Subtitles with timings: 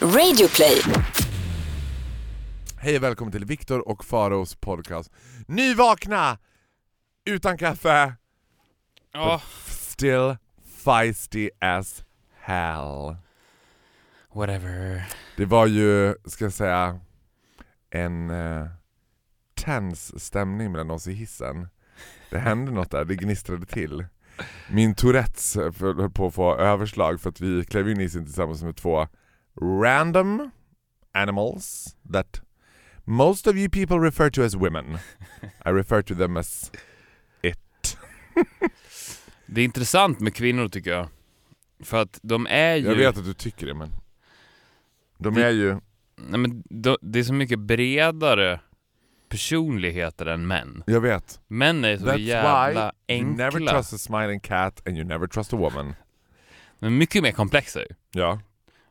[0.00, 0.82] Radioplay.
[2.78, 5.12] Hej och välkommen till Viktor och Faros podcast.
[5.46, 6.38] Nyvakna!
[7.24, 8.14] Utan kaffe,
[9.12, 10.36] Ja, still
[10.84, 12.04] feisty as
[12.40, 13.16] hell.
[14.34, 15.02] whatever.
[15.36, 17.00] Det var ju, ska jag säga,
[17.90, 18.66] en uh,
[19.54, 21.68] tens stämning mellan oss i hissen.
[22.30, 24.06] Det hände något där, det gnistrade till.
[24.70, 28.62] Min Tourettes höll på att få överslag för att vi klev in i hissen tillsammans
[28.62, 29.08] med två
[29.60, 30.50] random
[31.12, 32.40] animals that
[33.04, 34.98] most of you people refer to as women.
[35.64, 36.72] I refer to them as
[37.42, 37.96] it.
[39.46, 41.08] Det är intressant med kvinnor tycker jag.
[41.80, 42.86] För att de är ju...
[42.86, 43.92] Jag vet att du tycker det men
[45.18, 45.76] de Det- är ju,
[46.16, 48.60] Nej, men de, det är så mycket bredare
[49.28, 50.82] personligheter än män.
[50.86, 51.40] jag vet.
[51.46, 55.26] Män är så That's jävla why you never trust a smiling cat and you never
[55.26, 55.94] trust a woman.
[56.78, 57.86] Men mycket mer komplexa ju.
[58.10, 58.40] Ja.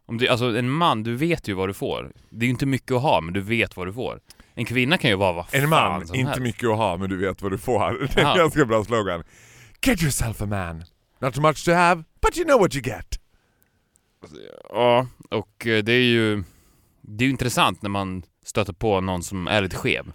[0.06, 2.12] Om du, alltså en man, du vet ju vad du får.
[2.30, 4.20] Det är ju inte mycket att ha, men du vet vad du får.
[4.54, 6.42] En kvinna kan ju vara vad fan En man, som inte helst.
[6.44, 8.08] mycket att ha men du vet vad du får.
[8.16, 9.24] Det är en ganska bra slogan.
[9.86, 10.84] Get yourself a man.
[11.22, 13.20] Not too much to have, but you know what you get.
[14.70, 16.44] Ja, och eh, det är ju...
[17.02, 20.12] Det är ju intressant när man stöter på någon som är lite skev.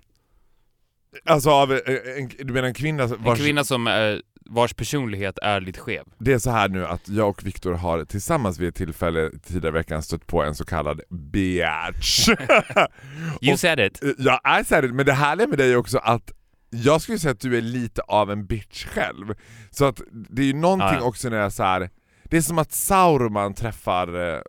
[1.25, 1.78] Alltså av, eh,
[2.19, 6.04] en, du menar en kvinna En vars, kvinna som är, vars personlighet är lite skev.
[6.18, 9.68] Det är så här nu att jag och Viktor har tillsammans vid ett tillfälle tidigare
[9.68, 12.28] i veckan stött på en så kallad bitch.
[13.40, 14.00] You Och- said it.
[14.18, 16.32] Ja, I said it, men det härliga med dig är också att
[16.70, 19.34] jag skulle säga att du är lite av en bitch själv.
[19.70, 21.90] Så att det är ju någonting Ja, också när jag så här.
[22.24, 24.40] det är som att Sauron träffar, eh,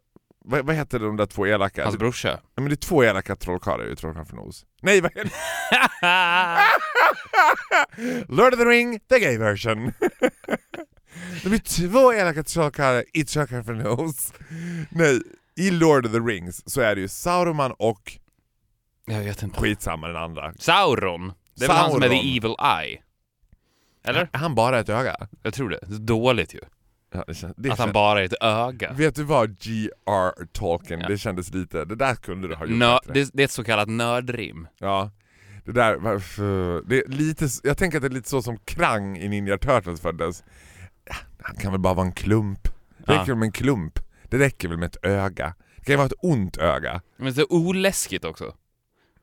[0.46, 1.84] vad, vad heter de där två elaka?
[1.84, 2.30] Hans brorsa.
[2.56, 4.66] ja, men det är två elaka trollkarlar i Trollkarlen från Oz.
[4.82, 5.30] Nej vad det?
[8.28, 9.94] Lord of the Ring, the gay version.
[11.44, 14.34] Det är två elaka trollkarlar i Trollkarlen från Oz.
[14.90, 15.22] Nej,
[15.56, 18.18] i Lord of the Rings så är det ju Sauron och
[19.06, 19.60] Jag vet inte.
[19.62, 20.54] skitsamma den andra.
[20.60, 21.34] Sauron.
[21.56, 23.02] Det är väl han som är the evil eye?
[24.04, 24.30] Eller?
[24.34, 25.16] Är han bara ett öga?
[25.44, 25.80] Jag tror det.
[25.82, 26.60] Det dåligt ju.
[27.14, 28.94] Ja, det känns, det Att han bara är ett öga.
[28.94, 30.32] Vet du vad G.R.
[30.52, 31.08] Tolkien, Ja.
[31.08, 33.64] det kändes lite, det där kunde du ha gjort Nö, det, det är ett så
[33.64, 34.68] kallat nördrim.
[34.78, 35.12] Ja,
[35.66, 39.18] det där, varför- det är lite, jag tänker att det är lite så som Krang
[39.18, 40.44] i Ninja Turtles föddes.
[41.06, 42.68] Ja, Han kan väl bara vara en klump.
[42.98, 44.00] Det räcker väl med en klump?
[44.24, 45.54] Det räcker väl med ett öga?
[45.76, 47.02] Det kan ju vara ett ont öga.
[47.18, 48.56] Men det är oläskigt också.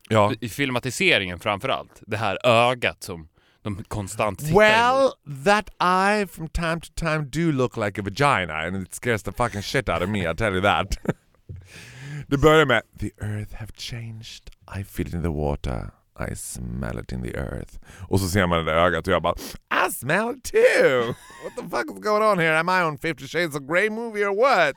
[0.09, 0.33] Ja.
[0.41, 2.03] I filmatiseringen framförallt.
[2.07, 3.29] Det här ögat som
[3.77, 5.13] de konstant tittar Well,
[5.45, 9.33] that eye from time to time do look like a vagina and it scares the
[9.33, 10.97] fucking shit out of me, I tell you that.
[12.29, 15.91] Det börjar med The earth have changed, I feel it in the water,
[16.31, 17.79] I smell it in the earth.
[18.09, 19.35] Och så ser man det där ögat och jag bara
[19.87, 21.15] I smell it too!
[21.45, 22.57] What the fuck is going on here?
[22.59, 24.75] Am I on 50 shades of Grey movie or what?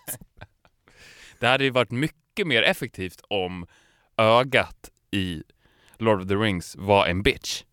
[1.40, 3.66] Det hade ju varit mycket mer effektivt om
[4.18, 5.44] ögat i
[5.98, 7.64] Lord of the Rings var en bitch.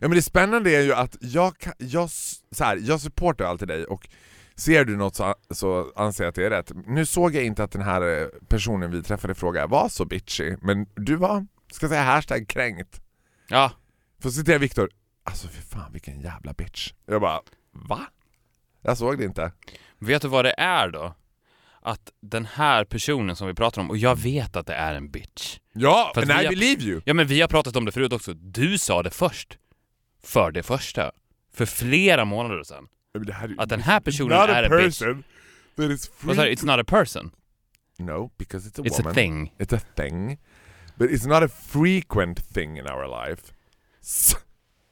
[0.00, 3.68] Ja men det spännande är ju att jag, kan- jag, så här, jag supportar alltid
[3.68, 4.08] dig och
[4.56, 6.72] ser du något så, så anser jag att det är rätt.
[6.86, 10.56] Nu såg jag inte att den här eh, personen vi träffade fråga var så bitchy,
[10.62, 13.00] men du var, ska säga hashtag kränkt.
[13.48, 13.72] Ja,
[14.20, 14.90] För att citera Viktor,
[15.24, 16.92] alltså för fan vilken jävla bitch.
[17.06, 17.40] Jag bara,
[17.72, 18.00] va?
[18.82, 19.52] Jag såg det inte.
[19.98, 21.14] vet du vad det är då?
[21.82, 25.10] Att den här personen som vi pratar om, och jag vet att det är en
[25.10, 25.58] bitch.
[25.72, 27.00] Ja, För men I har- believe you!
[27.04, 28.34] Ja men vi har pratat om det förut också.
[28.34, 29.58] Du sa det först.
[30.24, 31.12] För det första.
[31.52, 32.88] För flera månader sedan.
[33.14, 34.98] Är, Att den här personen not är a en bitch.
[34.98, 35.24] person
[35.76, 36.34] that is free...
[36.34, 36.42] Du?
[36.42, 37.30] It's not a person.
[37.98, 39.12] No, because it's a It's woman.
[39.12, 39.54] a thing.
[39.58, 40.38] It's a thing.
[40.96, 43.52] But it's not a frequent thing in our life.
[44.00, 44.36] S-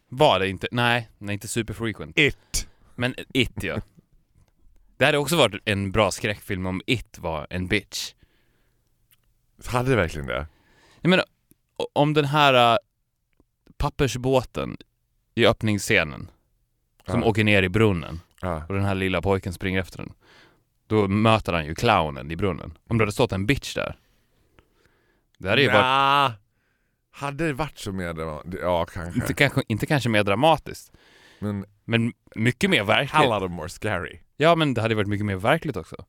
[0.09, 0.69] Var det inte?
[0.73, 2.19] Nej, nej inte super frequent.
[2.19, 2.69] It.
[2.95, 3.81] Men It ja.
[4.97, 8.15] Det hade också varit en bra skräckfilm om It var en bitch.
[9.67, 10.47] Hade det verkligen det?
[11.01, 11.25] Jag menar,
[11.93, 12.79] om den här äh,
[13.77, 14.77] pappersbåten
[15.35, 16.31] i öppningsscenen
[17.07, 17.27] som Ja.
[17.27, 18.65] åker ner i brunnen Ja.
[18.69, 20.13] och den här lilla pojken springer efter den.
[20.87, 22.79] Då möter han ju clownen i brunnen.
[22.89, 23.97] Om det hade stått en bitch där.
[25.39, 26.33] Det hade ju varit, Nja,
[27.11, 28.59] Hade det varit så mer dramatiskt?
[28.63, 29.21] Ja, kanske.
[29.21, 30.93] inte kanske, inte kanske mer dramatiskt,
[31.39, 33.25] Men men mycket mer verkligt.
[33.29, 34.19] lot of more scary.
[34.37, 36.05] Ja, men det hade varit mycket mer verkligt också.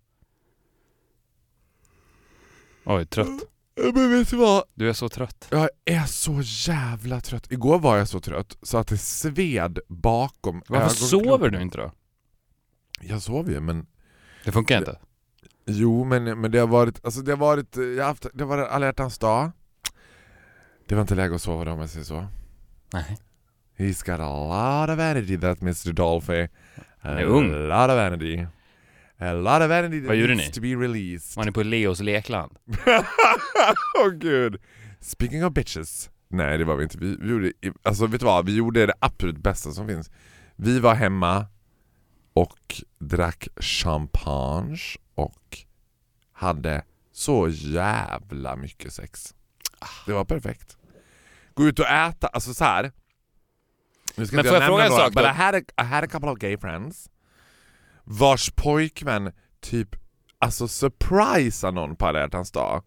[2.84, 3.28] Oj, trött.
[3.75, 4.64] Men vet du vad?
[4.74, 5.48] Du är så trött.
[5.50, 6.42] Jag är så
[6.72, 7.52] jävla trött.
[7.52, 11.92] Igår var jag så trött så att det sved bakom Varför sover du inte då?
[13.02, 13.86] Jag sov ju men
[14.46, 15.00] Det funkar inte.
[15.66, 18.68] Jo men, men det har varit, alltså det har varit, jag har haft, det varit
[18.68, 19.52] alla hjärtans dag.
[20.88, 22.28] Det var inte läge att sova då om jag säger så.
[22.94, 23.18] Nej.
[23.78, 26.48] He's got a lot of energy that Mr Dolphy.
[27.02, 28.46] A lot of energy.
[29.30, 30.54] A lot of energy that Vad gjorde needs ni?
[30.54, 31.38] to be released.
[31.38, 32.58] Man är på Leos lekland.
[34.00, 34.62] Åh gud.
[35.00, 36.10] Speaking of bitches.
[36.28, 36.98] Nej det var vi inte.
[36.98, 37.52] Vi, vi gjorde,
[37.84, 38.46] alltså vet du vad?
[38.46, 40.12] Vi gjorde det absolut bästa som finns.
[40.56, 41.46] Vi var hemma
[42.34, 44.78] och drack champagne
[45.16, 45.58] och
[46.34, 49.36] hade så jävla mycket sex.
[50.06, 50.78] Det var perfekt.
[51.54, 52.92] Gå ut och äta, alltså så här.
[54.16, 55.22] Nu ska Men inte får jag fråga en några, sak då?
[55.22, 57.10] But I had, a, I had a couple of gay friends
[58.04, 59.96] vars pojkvän typ
[60.40, 62.84] alltså surprisa någon på alla hjärtans dag.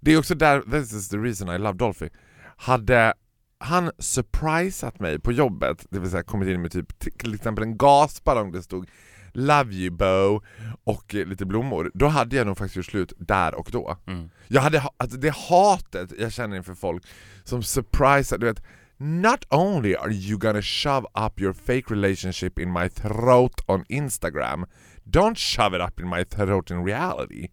[0.00, 2.08] Det är också där, this is the reason I love Dolphy.
[2.56, 3.14] Hade
[3.58, 7.78] han surprisat mig på jobbet, det vill säga kommit in med typ till exempel en
[7.78, 8.88] gasballong där det stod
[9.32, 10.42] Love you Bo
[10.84, 13.98] och lite blommor, då hade jag nog faktiskt gjort slut där och då.
[14.06, 14.30] Mm.
[14.48, 17.04] Jag hade, ha- alltså det hatet jag känner inför folk
[17.44, 18.62] som surprisar, du vet
[19.02, 24.64] Not only are you gonna shove up your fake relationship in my throat on Instagram
[25.04, 27.48] Don't shove it up in my throat in reality.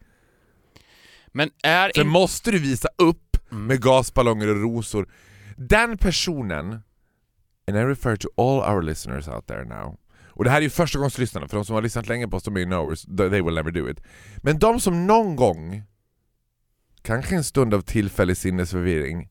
[1.33, 2.11] Men är Sen inte...
[2.11, 3.67] måste du visa upp Mm.
[3.67, 5.09] med gasballonger och rosor.
[5.57, 6.73] Den personen,
[7.67, 9.97] and I refer to all our listeners out there now,
[10.27, 12.38] och det här är ju första gångs lyssnarna, för de som har lyssnat länge på
[12.38, 14.01] oss, de är ju knowers, they will never do it.
[14.38, 15.83] Men de som någon gång,
[17.01, 19.29] kanske en stund av tillfällig sinnesförvirring,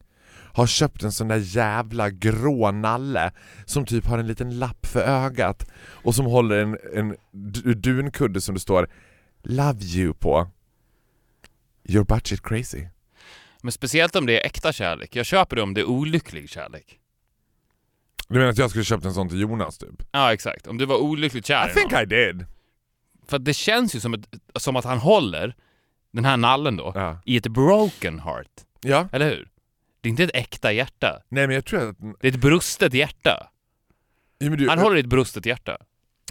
[0.56, 3.32] har köpt en sån där jävla grå nalle
[3.64, 7.16] som typ har en liten lapp för ögat och som håller en, en
[7.82, 8.88] dunkudde som det står
[9.42, 10.48] 'Love you' på.
[11.84, 12.86] You're batshit crazy.
[13.62, 15.16] Men speciellt om det är äkta kärlek.
[15.16, 16.98] Jag köper det om det är olycklig kärlek.
[18.28, 20.02] Du menar att jag skulle köpt en sån till Jonas typ?
[20.12, 20.66] Ja, exakt.
[20.66, 22.02] Om du var olyckligt kär I think någon.
[22.02, 22.46] I did.
[23.28, 25.54] För det känns ju som, ett, som att han håller
[26.12, 27.18] den här nallen då Ja.
[27.24, 28.50] i ett broken heart.
[28.80, 29.08] ja.
[29.12, 29.48] Eller hur?
[30.06, 31.20] Det är inte ett äkta hjärta.
[31.28, 31.96] Nej men jag tror att...
[32.20, 33.50] Det är ett brustet hjärta.
[34.38, 35.76] Ja, du, Han håller i ett brustet hjärta.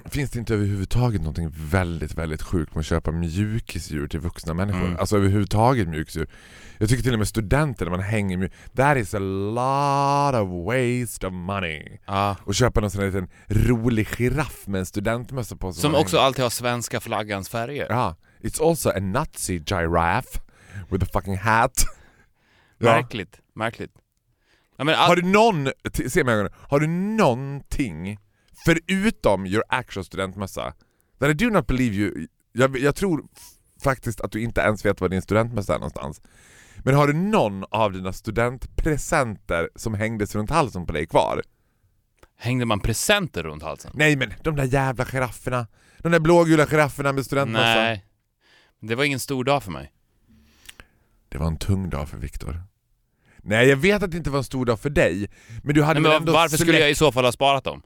[0.06, 4.86] Finns det inte överhuvudtaget någonting väldigt, väldigt sjukt med att köpa mjukisdjur till vuxna människor?
[4.86, 4.98] Mm.
[5.00, 6.28] Alltså överhuvudtaget mjukisdjur.
[6.78, 8.52] Jag tycker till och med studenter när man hänger mjuk...
[8.76, 11.98] That is a lot of waste of money.
[12.06, 12.38] Ja.
[12.44, 15.74] Och köpa någon sån här liten rolig giraff med en studentmössa på.
[15.74, 17.88] Som man också hänger- alltid har svenska flaggans färger.
[17.90, 18.16] Ja.
[18.42, 20.40] It's also a Nazi giraffe
[20.90, 21.84] with a fucking hat.
[22.78, 22.86] Ja.
[22.86, 23.40] Märkligt.
[23.56, 23.92] Märkligt.
[24.78, 25.10] Ja, men all...
[25.10, 25.70] Har du någon,
[26.08, 28.20] se mig i ögonen, har du någonting
[28.66, 30.74] förutom your actual studentmössa?
[31.20, 33.26] That I do not believe you, jag, jag tror
[33.84, 36.22] faktiskt att du inte ens vet var din studentmössa är någonstans.
[36.78, 41.42] Men har du någon av dina studentpresenter som hängdes runt halsen på dig kvar?
[42.38, 43.92] Hängde man presenter runt halsen?
[43.94, 45.68] Nej men de där jävla girafferna,
[45.98, 47.76] de där blågula girafferna med studentmössa.
[47.76, 48.06] Nej.
[48.80, 49.92] Det var ingen stor dag för mig.
[51.30, 52.64] Det var en tung dag för Viktor.
[53.48, 55.30] Nej jag vet att det inte var en stor dag för dig,
[55.64, 57.64] men du hade Nej, väl men ändå varför skulle jag i så fall ha sparat
[57.64, 57.82] dem?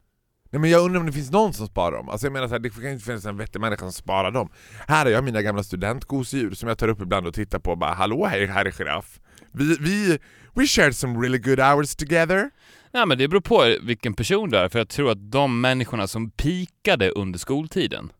[0.51, 2.09] Nej men jag undrar om det finns någon som sparar dem.
[2.09, 4.49] Alltså jag menar så här, det kan inte finnas en vettig människa som sparar dem.
[4.87, 7.77] Här har jag mina gamla studentgosedjur som jag tar upp ibland och tittar på och
[7.77, 9.19] bara Hallå hej, här är giraff.
[9.51, 10.19] Vi, vi,
[10.53, 12.49] we shared some really good hours together.
[12.91, 16.07] Nej men det beror på vilken person du är, för jag tror att de människorna
[16.07, 18.11] som pikade under skoltiden,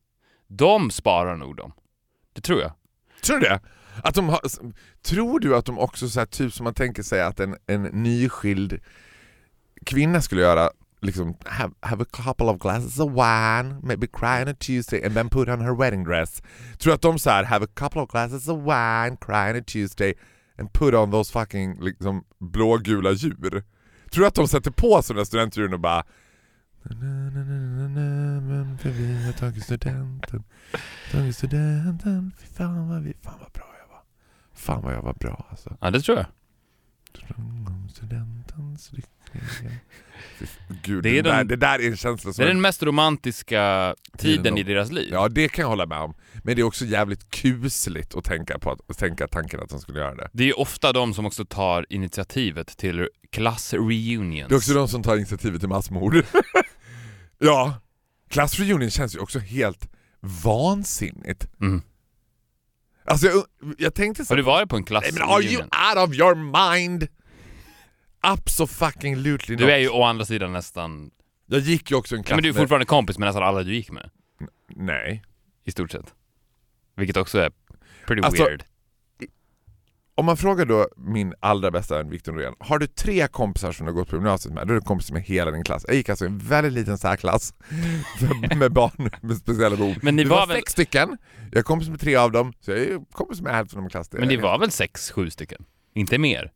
[0.48, 1.72] de sparar nog dem.
[2.34, 2.72] Det tror jag.
[3.22, 3.60] Tror du det?
[4.04, 4.42] Att de har,
[5.02, 7.84] tror du att de också så här, typ som man tänker sig att en, en
[7.84, 8.80] nyskild
[9.86, 10.70] kvinna skulle göra
[11.02, 15.16] liksom have, have a couple of glasses of wine, maybe cry on a Tuesday and
[15.16, 16.42] then put on her wedding dress.
[16.78, 19.56] Tror du att de så här have a couple of glasses of wine, cry on
[19.56, 20.14] a Tuesday
[20.58, 23.64] and put on those fucking liksom blågula djur?
[24.12, 26.04] Tror du att de sätter på sig de där studentdjuren och bara
[26.84, 30.44] men för vi har tagit studenten,
[31.12, 33.69] tagit studenten, fy fan vad, vi, fan vad bra.
[34.60, 35.78] Fan vad jag var bra alltså.
[35.82, 36.26] Ja, det tror jag.
[40.84, 42.44] Gud, Det det, är där, den- det där är en känsla Det som...
[42.44, 45.10] är den mest romantiska tiden Tiden i deras liv.
[45.12, 46.14] Ja det kan jag hålla med om.
[46.44, 50.00] Men det är också jävligt kusligt att tänka, på att, tänka tanken att de skulle
[50.00, 50.30] göra det.
[50.34, 54.50] Det är ju ofta de som också tar initiativet till klassreunions.
[54.50, 56.16] Det är också de som tar initiativet till massmord.
[57.40, 57.74] ja,
[58.30, 59.90] Class Reunion känns ju också helt
[60.20, 61.48] vansinnigt.
[61.62, 61.82] Mm.
[63.10, 63.44] Alltså jag,
[63.78, 66.36] jag tänkte så Har du varit på en Nej men are you out of your
[66.36, 67.08] mind?
[68.22, 71.12] Absolutely Du är ju å andra sidan nästan...
[71.46, 73.44] Jag gick ju också en Ja, klass men du är med- fortfarande kompis med nästan
[73.44, 74.10] alla du gick med.
[74.68, 75.24] Nej.
[75.66, 76.14] I stort sett.
[76.96, 77.52] Vilket också är
[78.08, 78.64] pretty Alltså, weird.
[80.20, 83.86] Om man frågar då min allra bästa vän Viktor Norén, har du tre kompisar som
[83.86, 85.86] du har gått på gymnasiet med, då är du kompis med hela din klass.
[85.88, 87.54] Jag gick alltså i en väldigt liten särklass
[88.58, 89.96] med barn med speciella behov.
[90.02, 91.18] Men ni det var var väl- sex stycken,
[91.52, 93.90] jag är kompis med tre av dem, så jag är kompis med hälften av min
[93.90, 94.10] klass.
[94.12, 95.66] Men det var väl sex, sju stycken?
[95.96, 96.52] Inte mer?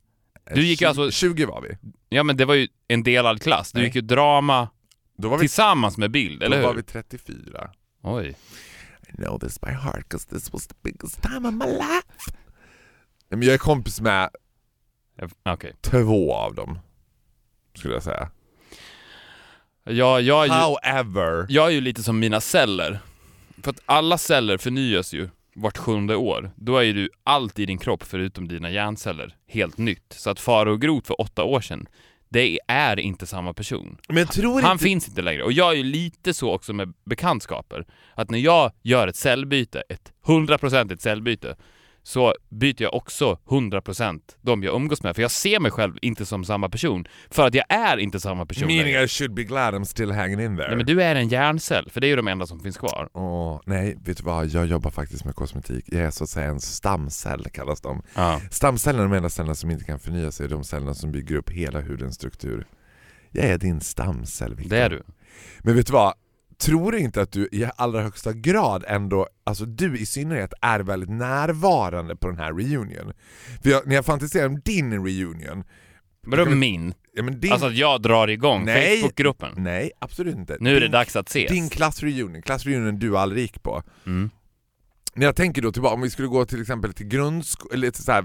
[0.54, 1.76] du gick ju 20, alltså- 20 var vi.
[2.08, 3.72] Ja men det var ju en delad klass.
[3.72, 3.86] Du Nej.
[3.86, 4.68] gick ju drama
[5.16, 6.76] vi, tillsammans med bild, eller då var hur?
[6.76, 7.70] vi 34.
[8.02, 8.34] Oj.
[9.16, 12.32] know this by heart because this was the biggest time of my life.
[13.28, 14.30] Men jag är kompis med
[15.42, 15.72] Okej.
[15.80, 16.78] två av dem,
[17.74, 18.30] skulle jag säga.
[19.84, 22.98] Jag, jag, är ju, However, jag är ju lite som mina celler.
[23.62, 26.50] För att alla celler förnyas ju vart sjunde år.
[26.56, 30.12] Då är ju du allt i din kropp förutom dina hjärnceller helt nytt.
[30.16, 31.86] Så att Faro Groth för åtta år sedan,
[32.28, 33.98] det är inte samma person.
[34.08, 34.84] men tror Han inte...
[34.84, 35.42] finns inte längre.
[35.42, 37.86] Och jag är ju lite så också med bekantskaper.
[38.14, 41.56] Att när jag gör ett cellbyte, ett hundraprocentigt cellbyte,
[42.06, 45.14] så byter jag också 100% de jag umgås med.
[45.14, 47.06] För jag ser mig själv inte som samma person.
[47.30, 48.94] För att jag är inte samma person Meaning.
[48.94, 50.68] I should be glad I'm still hanging in there.
[50.68, 53.08] Nej men du är en hjärncell, för det är ju de enda som finns kvar.
[53.12, 54.46] Åh, nej, vet du vad?
[54.46, 55.84] Jag jobbar faktiskt med kosmetik.
[55.86, 58.02] Jag är så att säga en stamcell kallas de.
[58.14, 58.40] Ja.
[58.50, 61.50] Stamcellerna är de enda cellerna som inte kan förnya sig, de cellerna som bygger upp
[61.50, 62.66] hela hudens struktur.
[63.30, 64.76] Jag är din stamcell Victor.
[64.76, 65.02] Det är du.
[65.58, 66.14] Men vet du vad?
[66.64, 70.80] Tror du inte att du i allra högsta grad ändå, alltså du i synnerhet, är
[70.80, 73.12] väldigt närvarande på den här reunion?
[73.62, 75.64] För jag, när jag fantiserar om din reunion,
[76.26, 76.94] Vadå min?
[77.12, 77.52] ja men din...
[77.52, 79.00] Alltså att jag drar igång Nej.
[79.00, 79.52] Facebookgruppen.
[79.56, 80.56] nej, absolut inte.
[80.60, 81.50] Nu är det din, dags att ses.
[81.50, 83.82] Din klassreunion, klassreunion du aldrig gick på.
[84.06, 84.30] Mm.
[85.14, 88.12] Men jag tänker då tillbaka, om vi skulle gå till exempel till grundskolan, eller så
[88.12, 88.24] här,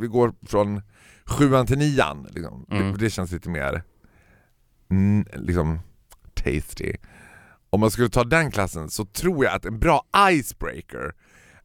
[0.00, 0.82] vi går från
[1.24, 2.66] sjuan till nian, liksom.
[2.70, 2.92] Mm.
[2.92, 3.82] det, det känns lite mer
[4.90, 5.80] mm, liksom
[6.34, 6.92] tasty.
[7.76, 11.12] Om man skulle ta den klassen så tror jag att en bra icebreaker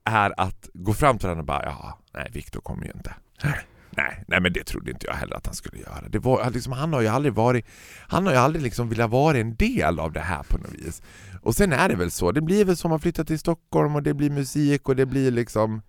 [0.03, 3.13] är att gå fram till den och bara ja, nej Viktor kommer ju inte.
[3.89, 6.10] Nej, nej men det trodde inte jag heller att han skulle göra.
[6.10, 7.65] Det var, liksom, han har ju aldrig varit,
[8.08, 11.01] han har ju aldrig liksom velat vara en del av det här på något vis.
[11.41, 14.03] Och sen är det väl så, det blir väl som att flytta till Stockholm och
[14.03, 15.82] det blir musik och det blir liksom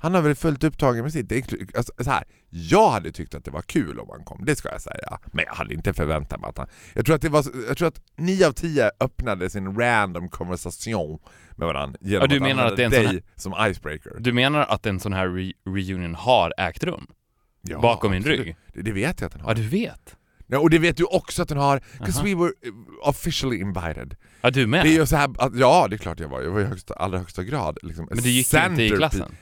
[0.00, 1.28] han har väl fullt upptagen med sitt.
[1.28, 4.44] Det är, alltså, så här, jag hade tyckt att det var kul om han kom,
[4.44, 5.18] det ska jag säga.
[5.26, 6.66] Men jag hade inte förväntat mig att han...
[6.94, 11.18] Jag tror att, det var, jag tror att 9 av 10 öppnade sin random konversation
[11.56, 14.12] med varandra genom Ja, du att menar att det är en dig som icebreaker.
[14.18, 17.06] Du menar att en sån här re- reunion har ägt rum?
[17.62, 18.56] Ja, bakom min rygg?
[18.74, 19.50] Det, det vet jag att den har.
[19.50, 20.16] Ja, du vet.
[20.46, 22.22] Ja, och det vet du också att den har, 'cause Aha.
[22.24, 22.74] we were uh,
[23.08, 24.16] officially invited.
[24.40, 24.84] Ja, du med.
[24.84, 26.64] Det är ju så här, att, ja det är klart jag var, jag var i
[26.64, 29.34] högsta, allra högsta grad liksom, Men du gick inte i klassen.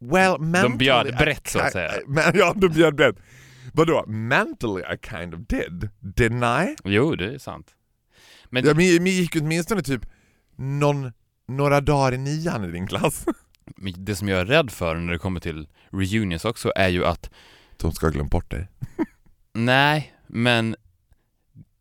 [0.00, 1.92] Well, mentally bjöd I brett, så att säga.
[2.06, 3.16] Men, ja, de bjöd brett.
[3.72, 4.04] Vadå?
[4.06, 5.88] Mentally I kind of did.
[6.00, 6.76] Didn't I?
[6.84, 7.74] Jo, det är sant.
[8.50, 10.06] Men Ja, men gick åtminstone typ
[10.56, 11.12] någon,
[11.48, 13.26] några dagar i nian i din klass.
[13.96, 17.30] Det som jag är rädd för när det kommer till reunions också är ju att,
[17.76, 18.68] De ska ha glömt bort dig.
[19.52, 20.76] nej, men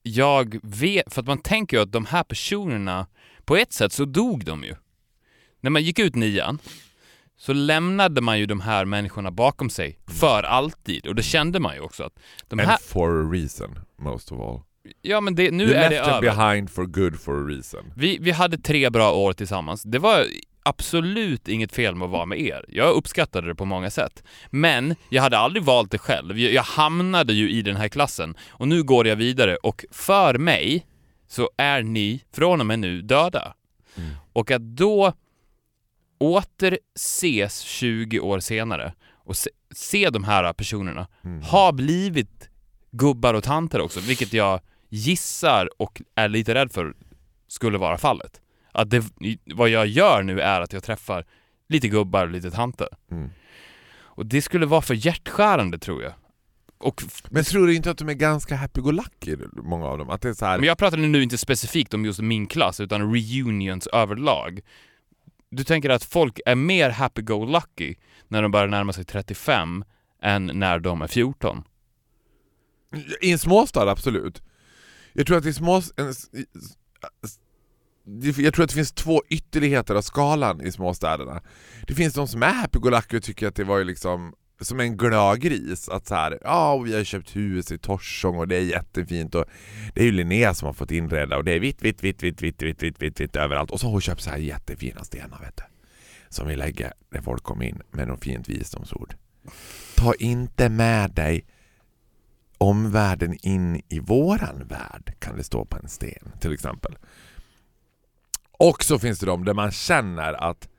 [0.03, 3.07] jag vet, för att man tänker ju att de här personerna,
[3.45, 4.75] på ett sätt så dog de ju.
[5.61, 6.59] När man gick ut nian
[7.39, 11.75] så lämnade man ju de här människorna bakom sig för alltid och det kände man
[11.75, 12.13] ju också att
[12.47, 14.61] de här, And for a reason, most of all.
[15.01, 16.21] ja men det, nu you är det över.
[16.21, 17.93] behind for good for a reason.
[17.95, 19.83] Vi, vi hade tre bra år tillsammans.
[19.83, 20.25] Det var
[20.63, 22.65] absolut inget fel med att vara med er.
[22.67, 24.23] Jag uppskattade det på många sätt.
[24.49, 26.39] Men jag hade aldrig valt det själv.
[26.39, 30.37] Jag, jag hamnade ju i den här klassen och nu går jag vidare och för
[30.37, 30.85] mig
[31.27, 33.53] så är ni från och med nu döda.
[33.97, 34.09] Mm.
[34.33, 35.13] Och att då
[36.19, 41.41] åter ses 20 år senare och se, se de här personerna Mm.
[41.41, 42.49] ha blivit
[42.91, 44.59] gubbar och tanter också, vilket jag
[44.89, 46.93] gissar och är lite rädd för
[47.47, 48.41] skulle vara fallet.
[48.71, 49.03] Att det,
[49.45, 51.25] vad jag gör nu är att jag träffar
[51.69, 52.87] lite gubbar och lite tanter.
[53.11, 53.29] Mm.
[54.01, 56.13] Och det skulle vara för hjärtskärande tror jag.
[56.77, 60.09] Och, Men tror du inte att de är ganska happy-go-lucky, många av dem?
[60.09, 62.79] Att det är så här, men jag pratar nu inte specifikt om just min klass,
[62.79, 64.59] utan reunions överlag.
[65.51, 67.95] Du tänker att folk är mer happy-go-lucky
[68.27, 69.83] när de börjar närma sig 35
[70.21, 71.63] än när de är 14?
[73.21, 74.41] I en småstad, absolut.
[75.13, 75.81] Jag tror att i små...
[75.97, 76.13] en-
[78.37, 81.41] Jag tror att det finns två ytterligheter av skalan i småstäderna.
[81.87, 84.33] Det finns de som är happy-go-lucky och tycker att det var ju liksom
[84.65, 85.89] som en glad gris.
[85.89, 89.35] Att så här, ja och vi har köpt hus i Torsång och det är jättefint
[89.35, 89.45] och
[89.93, 92.41] det är ju Linnea som har fått inreda och det är vitt, vitt, vitt, vitt,
[92.41, 93.71] vitt, vitt, vitt, vitt, vitt överallt.
[93.71, 95.63] Och så har hon köpt så här jättefina stenar vet du.
[96.29, 99.15] Som vi lägger när folk kommer in med något fint visdomsord.
[99.95, 101.45] Ta inte med dig
[102.57, 106.97] omvärlden in i våran värld kan det stå på en sten till exempel.
[108.51, 110.69] Och så finns det de där man känner att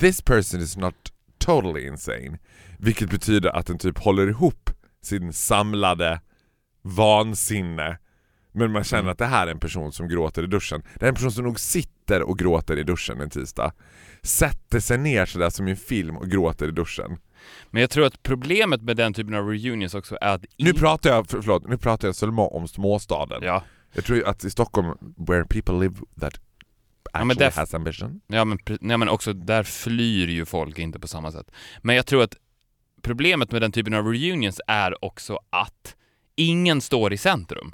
[0.00, 1.13] this person is not
[1.44, 2.38] totally insane.
[2.78, 4.70] Vilket betyder att den typ håller ihop
[5.02, 6.20] sin samlade
[6.82, 7.98] vansinne.
[8.52, 9.12] Men man känner Mm.
[9.12, 10.82] att det här är en person som gråter i duschen.
[10.98, 13.72] Det är en person som nog sitter och gråter i duschen en tisdag.
[14.22, 17.16] Sätter sig ner sådär som i en film och gråter i duschen.
[17.70, 20.44] Men jag tror att problemet med den typen av reunions också är att...
[20.58, 23.42] Nu pratar jag, för- förlåt, nu pratar jag seulement om småstaden.
[23.42, 26.40] Ja, Jag tror att i Stockholm, where people live that
[27.12, 28.20] actually def- has ambition.
[28.26, 31.50] Ja men, nej, men också där flyr ju folk inte på samma sätt.
[31.82, 32.36] Men jag tror att
[33.02, 35.96] problemet med den typen av reunions är också att
[36.36, 37.72] ingen står i centrum.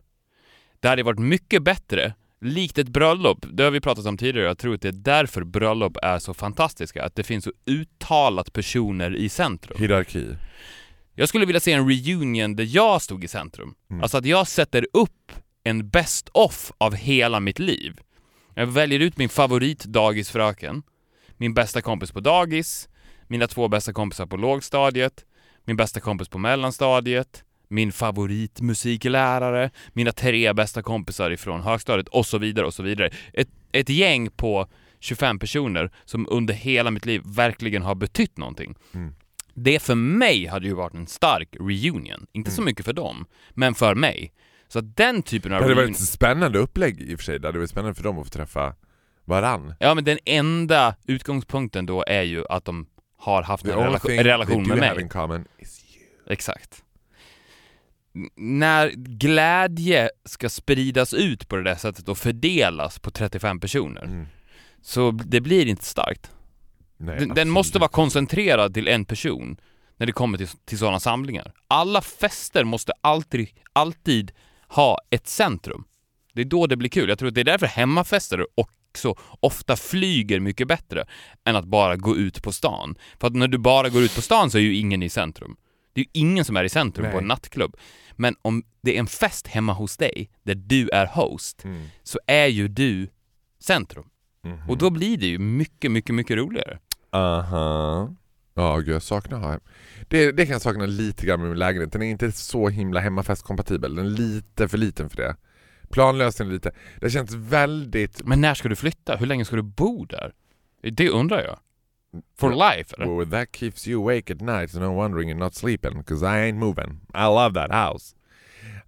[0.81, 4.59] Det hade varit mycket bättre, likt ett bröllop, det har vi pratat om tidigare, jag
[4.59, 9.17] tror att det är därför bröllop är så fantastiska, att det finns så uttalat personer
[9.17, 9.79] i centrum.
[9.81, 10.27] Hierarki.
[11.15, 13.75] Jag skulle vilja se en reunion där jag stod i centrum.
[13.91, 14.03] Mm.
[14.03, 15.33] Alltså att jag sätter upp
[15.65, 18.01] en best off av hela mitt liv.
[18.55, 20.83] Jag väljer ut min favoritdagisfröken,
[21.37, 22.89] min bästa kompis på dagis,
[23.27, 25.25] mina två bästa kompisar på lågstadiet,
[25.65, 32.39] min bästa kompis på mellanstadiet, min favoritmusiklärare, mina tre bästa kompisar ifrån högstadiet och så
[32.39, 33.11] vidare och så vidare.
[33.33, 34.69] Ett, ett gäng på
[35.01, 38.75] 25 personer som under hela mitt liv verkligen har betytt någonting.
[38.95, 39.15] Mm.
[39.55, 42.27] Det för mig hade ju varit en stark reunion.
[42.33, 44.33] Inte så mycket för dem, men för mig.
[44.73, 45.93] Så att den typen Det av hade reunion...
[45.93, 48.27] varit ett spännande upplägg i och för sig, det hade varit spännande för dem att
[48.27, 48.75] få träffa
[49.25, 49.75] varann.
[49.81, 52.87] Ja men den enda utgångspunkten då är ju att de
[53.19, 55.01] har haft en only relation, med mig.
[55.01, 56.33] in common is you.
[56.33, 56.85] Exakt.
[58.15, 64.03] N- När glädje ska spridas ut på det där sättet och fördelas på 35 personer,
[64.03, 64.27] Mm.
[64.83, 66.31] så det blir inte starkt.
[66.97, 69.57] Nej, Den, den måste vara koncentrerad till en person
[69.97, 71.53] när det kommer till, till sådana samlingar.
[71.69, 74.33] Alla fester måste alltid, alltid
[74.71, 75.85] ha ett centrum.
[76.35, 77.09] Det är då det blir kul.
[77.09, 81.05] Jag tror att det är därför hemmafester också ofta flyger mycket bättre
[81.45, 82.95] än att bara gå ut på stan.
[83.21, 85.57] För att när du bara går ut på stan så är ju ingen i centrum.
[85.93, 87.19] Det är ju ingen som är i centrum på Nej.
[87.23, 87.77] en nattklubb.
[88.17, 91.87] Men om det är en fest hemma hos dig, där du är host, Mm.
[92.03, 93.09] så är ju du
[93.61, 94.05] centrum.
[94.45, 94.71] Mhm.
[94.71, 96.79] Och då blir det ju mycket, mycket, mycket roligare.
[97.13, 98.15] Aha.
[98.55, 99.61] Ja, gud jag saknar här.
[100.09, 101.93] Det, det kan jag sakna lite grann med min lägenhet.
[101.93, 103.95] Den är inte så himla hemmafestkompatibel.
[103.95, 105.37] Den är lite för liten för det.
[105.91, 106.73] Planlösningen är lite.
[107.01, 108.27] Det känns väldigt...
[108.27, 109.17] Men när ska du flytta?
[109.17, 110.33] Hur länge ska du bo där?
[110.83, 111.59] Det undrar jag.
[112.39, 113.17] For life eller?
[113.17, 116.59] Well, that keeps you awake at night, no wondering you're not sleeping, because I ain't
[116.59, 117.01] moving.
[117.15, 118.15] I love that house.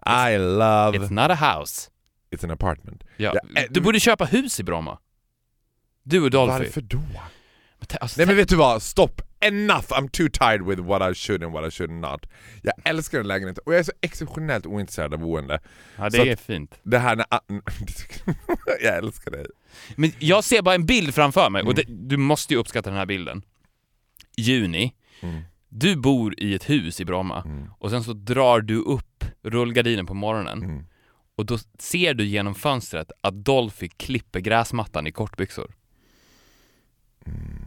[0.07, 0.99] I love...
[0.99, 1.91] It's not a house.
[2.31, 3.05] It's an apartment.
[3.17, 3.35] Ja.
[3.35, 4.99] Ja, eh, Du borde köpa hus i Bromma.
[6.03, 6.53] Du och Dolphy.
[6.65, 6.99] Varför då?
[6.99, 9.23] Men Alltså, Nej men vet du vad, stopp!
[9.43, 9.85] Enough!
[9.93, 12.27] I'm too tired with what I should and what I should not.
[12.63, 15.61] Jag älskar den lägenheten och jag är så exceptionellt ointresserad av boende.
[15.97, 16.75] ja, så det att- är fint.
[16.83, 17.27] Det här när...
[18.83, 19.47] jag älskar dig.
[19.97, 21.85] Men jag ser bara en bild framför mig och Mm.
[21.87, 23.43] det, du måste ju uppskatta den här bilden.
[24.37, 24.95] Juni.
[25.21, 25.43] Mm.
[25.69, 27.69] Du bor i ett hus i Bromma Mm.
[27.79, 30.85] och sen så drar du upp rullgardinen på morgonen Mm.
[31.37, 35.75] och då ser du genom fönstret att Dolphy klipper gräsmattan i kortbyxor.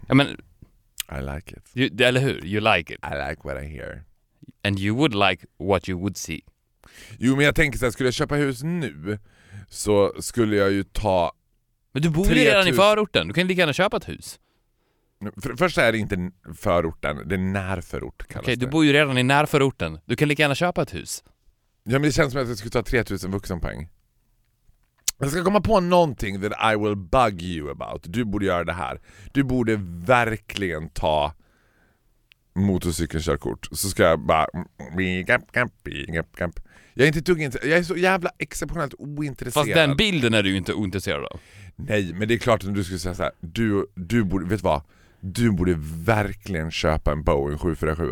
[0.08, 0.42] Ja men,
[1.12, 1.72] I like it.
[1.74, 2.46] you, eller hur?
[2.46, 3.00] You like it.
[3.04, 4.04] I like what I hear.
[4.64, 6.42] And you would like what you would see.
[7.20, 9.20] Jo men jag tänker så här, skulle jag köpa hus nu
[9.70, 11.32] så skulle jag ju ta...
[11.92, 12.76] Men du bor ju redan i 3000.
[12.76, 14.40] förorten, du kan lika gärna köpa ett hus.
[15.42, 18.72] För det första är det inte förorten, det är närförort kallas Okej, du det.
[18.72, 21.24] bor ju redan i närförorten, du kan lika gärna köpa ett hus.
[21.84, 23.90] Ja men det känns som att jag skulle ta 3000 vuxenpoäng.
[25.18, 28.02] Jag ska komma på någonting that I will bug you about.
[28.04, 29.00] Du borde göra det här.
[29.32, 29.76] Du borde
[30.06, 31.34] verkligen ta
[32.56, 33.68] motorcykelkörkort.
[33.72, 34.48] Så ska jag bara...
[36.94, 37.42] Jag är inte dugg.
[37.42, 39.66] Jag är så jävla exceptionellt ointresserad.
[39.66, 41.40] Fast den bilden är du ju inte ointresserad av.
[41.76, 43.32] Nej, men det är klart att du skulle säga så här.
[43.40, 44.82] Du, du borde, vet du vad?
[45.28, 48.12] Du borde verkligen köpa en Boeing 747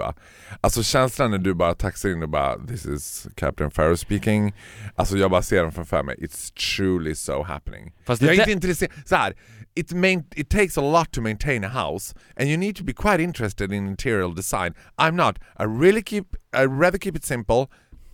[0.62, 4.54] Alltså känslan när du bara taxar in och bara This is Captain Farrow speaking.
[4.96, 6.16] Alltså jag bara ser dem framför mig.
[6.16, 7.94] It's truly so happening.
[8.06, 9.34] Fast Jag är inte intresserad, så här,
[9.76, 12.94] it, main, it takes a lot to maintain a house and you need to be
[12.94, 14.74] quite interested in interior design.
[14.98, 17.68] I'm not, I really keep, I rather keep it simple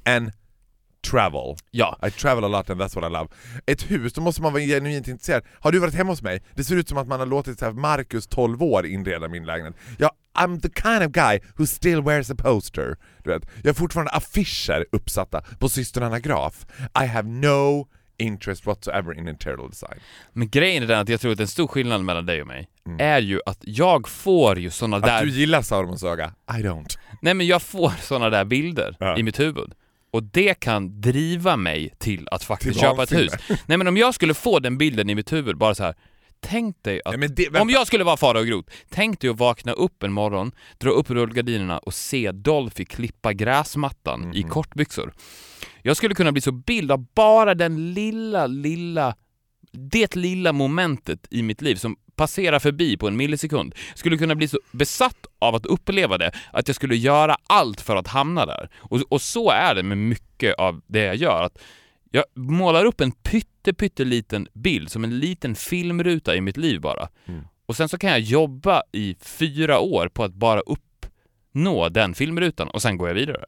[0.06, 0.32] and
[1.02, 2.00] travel Ja.
[2.08, 3.28] I travel a lot and that's what I love.
[3.66, 5.44] Ett hus, då måste man vara genuint intresserad.
[5.60, 6.44] Har du varit hemma hos mig?
[6.56, 9.46] Det ser ut som att man har låtit så här Marcus 12 år inreda min
[9.46, 9.76] lägenhet.
[9.98, 12.96] Ja, I'm the kind of guy who still wears a poster.
[13.24, 16.66] Du vet, jag har fortfarande affischer uppsatta på systrarna Graf.
[17.04, 20.00] I have no interest whatsoever in interior design.
[20.34, 22.68] Men grejen är den att jag tror att en stor skillnad mellan dig och mig
[23.00, 25.10] är ju att jag får ju såna Mm.
[25.10, 25.26] Att där...
[25.26, 26.98] du gillar Saurons öga, I don't.
[27.22, 29.18] Nej men jag får såna där bilder Ja.
[29.18, 29.74] i mitt huvud.
[30.12, 33.32] Och det kan driva mig till att faktiskt Till köpa ett hus.
[33.66, 35.96] Nej men om jag skulle få den bilden i mitt huvud, bara så här.
[36.42, 37.22] Tänk dig att...
[37.22, 37.60] Ja, det.
[37.60, 41.10] Om jag skulle vara Farao Groth, tänk dig att vakna upp en morgon, dra upp
[41.10, 44.50] rullgardinerna och se Dolphy klippa gräsmattan i Mhm.
[44.50, 45.14] kortbyxor.
[45.82, 49.16] Jag skulle kunna bli så bild av bara den lilla, lilla,
[49.72, 53.76] det lilla momentet i mitt liv som passerar förbi på en millisekund.
[53.96, 57.96] Skulle kunna bli så besatt av att uppleva det att jag skulle göra allt för
[57.96, 58.70] att hamna där.
[58.78, 61.44] Och, och så är det med mycket av det jag gör.
[61.44, 61.62] Att
[62.12, 67.10] Jag målar upp en pytte, pytteliten bild, som en liten filmruta i mitt liv bara.
[67.26, 67.42] Mm.
[67.66, 72.68] Och sen så kan jag jobba i fyra år på att bara uppnå den filmrutan
[72.68, 73.46] och sen går jag vidare.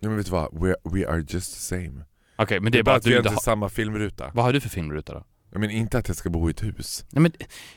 [0.00, 0.62] Ja, men vet du vad?
[0.62, 2.04] We, we are just the same.
[2.36, 3.36] Okej, men det är bara att vi du inte har...
[3.36, 4.30] samma filmruta.
[4.34, 5.24] Vad har du för filmruta då?
[5.56, 7.04] Jag menar inte att jag ska bo i ett hus.
[7.10, 7.32] Nej men,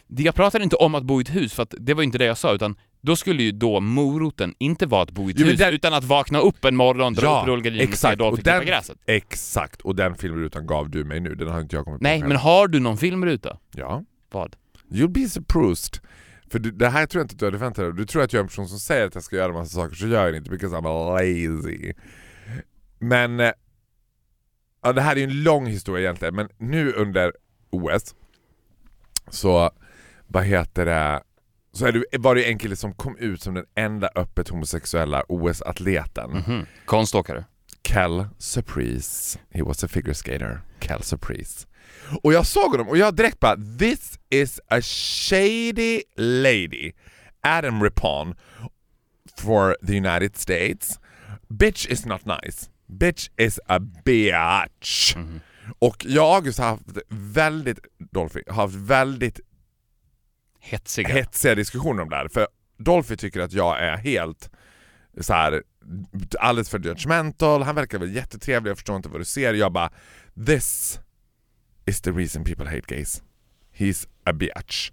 [0.07, 2.17] det- jag pratade inte om att bo i ett hus, för att det var inte
[2.17, 5.39] det jag sa, utan då skulle ju då moroten inte vara att bo i ett
[5.39, 7.93] Jo, men hus, den- utan att vakna upp en morgon, dra upp rullgardinen och se
[7.93, 8.17] exakt.
[8.19, 8.97] Dolphy Och den- klippa gräset.
[9.05, 12.19] Exakt, och den filmrutan gav du mig nu, den har inte jag kommit på Nej,
[12.19, 12.27] själv.
[12.27, 13.57] men har du någon filmruta?
[13.75, 14.03] Ja.
[14.31, 14.55] Vad?
[14.91, 15.99] You'll be surprised.
[16.51, 17.93] För du, det här tror jag inte att du hade förväntat dig.
[17.93, 19.95] Du tror att jag är en person som säger att jag ska göra massa saker,
[19.95, 21.93] så gör jag det inte because I'm lazy.
[22.99, 23.51] Men, eh,
[24.83, 27.33] ja det här är ju en lång historia egentligen, men nu under
[27.71, 28.15] OS
[29.31, 29.71] så,
[30.27, 31.23] vad heter det,
[31.73, 35.23] så är det, var det en kille som kom ut som den enda öppet homosexuella
[35.29, 36.31] OS-atleten.
[36.31, 36.65] Mhm.
[36.85, 37.45] Konståkare?
[37.81, 39.39] Cal Surprise.
[39.51, 40.61] He was a figure skater.
[40.79, 41.67] Cal Surprise.
[42.23, 46.91] Och jag såg honom och jag direkt bara This is a shady lady.
[47.41, 48.35] Adam Rippon
[49.37, 50.99] for the United States.
[51.49, 52.69] Bitch is not nice.
[52.87, 55.15] Bitch is a bitch.
[55.15, 55.39] Mhm.
[55.79, 59.39] Och jag och August har haft väldigt, Dolphy, har haft väldigt
[60.59, 61.07] Hetsiga?
[61.07, 62.27] hetsiga diskussioner om det här.
[62.27, 64.49] För Dolphy tycker att jag är helt
[65.21, 65.63] så här
[66.39, 69.53] alldeles för judgmental, han verkar väl jättetrevlig, jag förstår inte vad du ser.
[69.53, 69.91] Jag bara
[70.45, 70.99] This
[71.85, 73.23] is the reason people hate gays.
[73.77, 74.91] He's a bitch.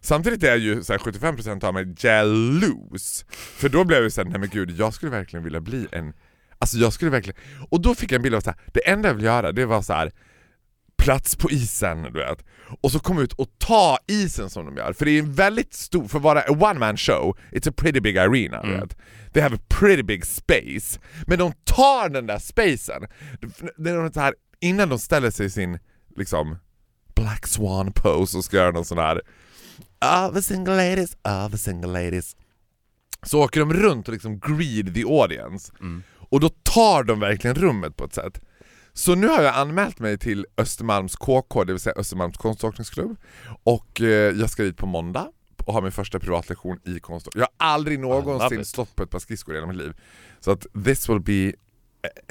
[0.00, 3.24] Samtidigt är ju så här, 75% av mig jealous.
[3.30, 6.12] För då blev jag såhär, nej men gud jag skulle verkligen vilja bli en
[6.60, 7.40] Alltså jag skulle verkligen...
[7.70, 9.66] Och då fick jag en bild av så här, det enda jag vill göra det
[9.66, 10.12] var så här
[10.98, 12.44] plats på isen, du vet.
[12.80, 14.92] Och så komma ut och ta isen som de gör.
[14.92, 17.72] För det är en väldigt stor, för att vara a one man show, it's a
[17.76, 18.80] pretty big arena, du Mm.
[18.80, 18.96] vet.
[19.32, 21.00] They have a pretty big space.
[21.26, 23.02] Men de tar den där spacen,
[23.76, 25.78] det är så här, innan de ställer sig i sin
[26.16, 26.58] liksom
[27.14, 29.22] Black Swan pose och ska göra någon sån här
[29.98, 32.36] All the single ladies, all the single ladies.
[33.22, 35.72] Så åker de runt och liksom greed the audience.
[35.80, 36.02] Mm.
[36.30, 38.40] Och då tar de verkligen rummet på ett sätt.
[38.92, 43.16] Så nu har jag anmält mig till Östermalms KK, det vill säga Östermalms konståkningsklubb.
[43.62, 45.28] Och eh, jag ska dit på måndag
[45.66, 47.40] och ha min första privatlektion i konståkning.
[47.40, 49.92] Jag har aldrig någonsin stått på ett par skridskor i hela mitt liv.
[50.40, 51.52] Så att this will be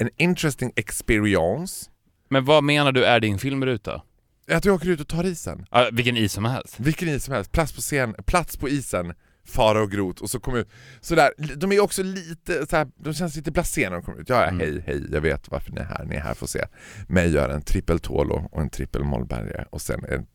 [0.00, 1.90] an interesting experience.
[2.28, 4.02] Men vad menar du är din filmruta?
[4.50, 5.66] Att jag åker ut och tar isen.
[5.70, 6.80] Ah, vilken is som helst?
[6.80, 10.40] Vilken is som helst, plats på scen, plats på isen, fara och grot och så
[10.40, 10.68] kommer ut
[11.00, 14.28] sådär, de är också lite såhär, de känns lite blasé när de kommer ut.
[14.28, 14.58] Ja, Mm.
[14.60, 16.64] hej, hej, jag vet varför ni är här, ni är här för att se
[17.08, 20.26] mig göra en trippel Tolo och en trippel Mollberga och sen en,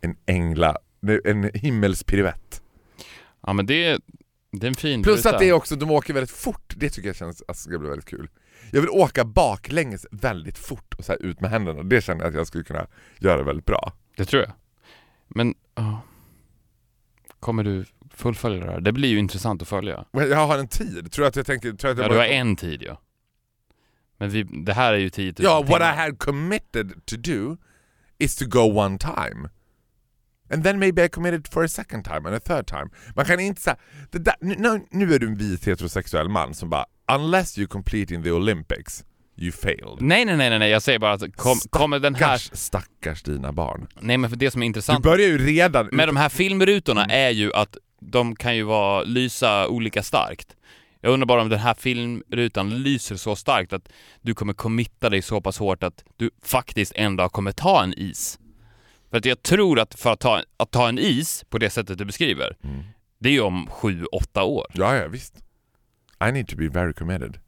[0.00, 0.76] en ängla,
[1.24, 2.62] en himmelspiruett.
[3.42, 3.98] Ja men det är,
[4.52, 7.08] det är en fin Plus att det är också, de åker väldigt fort, det tycker
[7.08, 8.28] jag känns, alltså, ska bli väldigt kul.
[8.72, 12.28] Jag vill åka baklänges väldigt fort och så här ut med händerna, det känner jag
[12.28, 12.86] att jag skulle kunna
[13.18, 13.92] göra väldigt bra.
[14.16, 14.52] Det tror jag.
[15.28, 16.00] Men, ja.
[17.40, 18.80] Kommer du fullfölja det här?
[18.80, 20.04] Det blir ju intressant att följa.
[20.12, 22.12] Men Jag har en tid, tror jag att jag tänker, tror jag att jag Ja,
[22.12, 23.00] du har en tid ja.
[24.18, 27.56] Men vi, det här är ju 10 000 Ja, what I had committed to do
[28.18, 29.48] is to go one time.
[30.50, 32.90] And then maybe I committed for a second time and a third time.
[33.16, 33.76] Man kan inte säga,
[34.40, 38.30] nu, nu är du en vit heterosexuell man som bara unless you complete in the
[38.30, 39.04] Olympics,
[39.36, 40.00] you failed.
[40.00, 42.36] Nej, nej, nej, nej, jag säger bara att kom, kommer den här...
[42.38, 43.86] Stackars, stackars dina barn.
[44.00, 45.88] Nej men för det som är Du intressant börjar ju redan...
[45.92, 50.56] med de här filmrutorna är ju att de kan ju vara, lysa olika starkt.
[51.00, 53.88] Jag undrar bara om den här filmrutan lyser så starkt att
[54.20, 57.94] du kommer committa dig så pass hårt att du faktiskt en dag kommer ta en
[57.96, 58.38] is.
[59.10, 61.98] För att jag tror att för att ta, att ta en is på det sättet
[61.98, 62.82] du beskriver, Mm.
[63.18, 64.66] det är ju om sju, åtta år.
[64.74, 65.36] Ja, ja, visst.
[66.28, 67.38] I need to be very committed.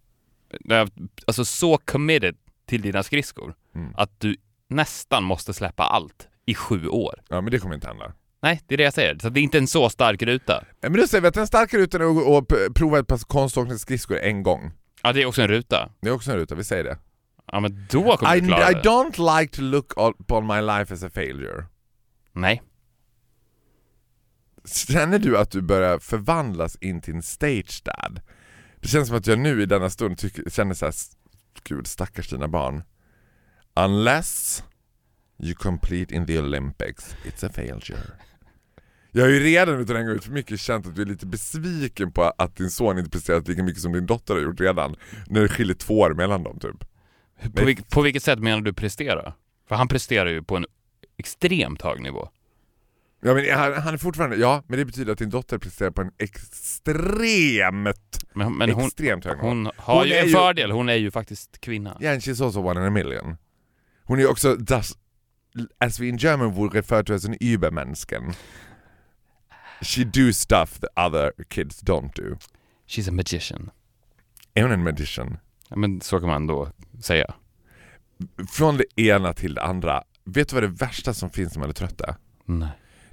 [1.26, 2.36] Alltså så committed
[2.66, 3.92] till dina skridskor Mm.
[3.96, 4.36] att du
[4.68, 7.22] nästan måste släppa allt i sju år.
[7.28, 8.12] Ja, men det kommer inte hända.
[8.42, 9.18] Nej, det är det jag säger.
[9.18, 10.64] Så det är inte en så stark ruta.
[10.82, 14.42] Men då säger vi att den starkare rutan är att prova ett par konståkningsskridskor en
[14.42, 14.72] gång.
[15.02, 15.90] Ja, det är också en ruta.
[16.00, 16.98] Det är också en ruta, vi säger det.
[17.52, 18.80] Ja, men då kommer I, du klara I det.
[18.80, 21.64] don't like to look upon my life as a failure.
[22.32, 22.62] Nej.
[24.88, 28.20] Känner du att du börjar förvandlas in till en stage dad?
[28.80, 30.94] Det känns som att jag nu i denna stund tycker, känner såhär,
[31.64, 32.82] gud stackars dina barn.
[33.74, 34.64] Unless
[35.42, 38.02] you complete in the Olympics, it's a failure.
[39.12, 41.26] Jag har ju redan utan att hänga ut för mycket känt att du är lite
[41.26, 44.96] besviken på att din son inte presterat lika mycket som din dotter har gjort redan.
[45.26, 46.84] När det skiljer två år mellan dem typ.
[47.54, 49.32] På, vilk, på vilket sätt menar du prestera?
[49.68, 50.66] För han presterar ju på en
[51.18, 52.28] extremt hög nivå.
[53.22, 56.02] Ja men han, han är fortfarande, ja men det betyder att din dotter presterar på
[56.02, 59.48] en extremt, Men, men hon, extremt hög nivå.
[59.48, 61.96] hon har Hon ju en ju- fördel, hon är ju faktiskt kvinna.
[62.00, 63.36] Yeah, and she's also one in a million.
[64.04, 64.98] Hon är också, das,
[65.78, 68.34] as we in German would refer to as an Übermensken.
[69.82, 72.36] She do stuff that other kids don't do.
[72.86, 73.70] She's a magician.
[74.54, 75.38] Är hon en magician?
[75.68, 76.68] Ja, men så kan man då
[77.02, 77.34] säga.
[78.48, 80.04] Från det ena till det andra.
[80.24, 82.14] Vet du vad det värsta som finns när man är trött är?
[82.44, 82.68] Nej.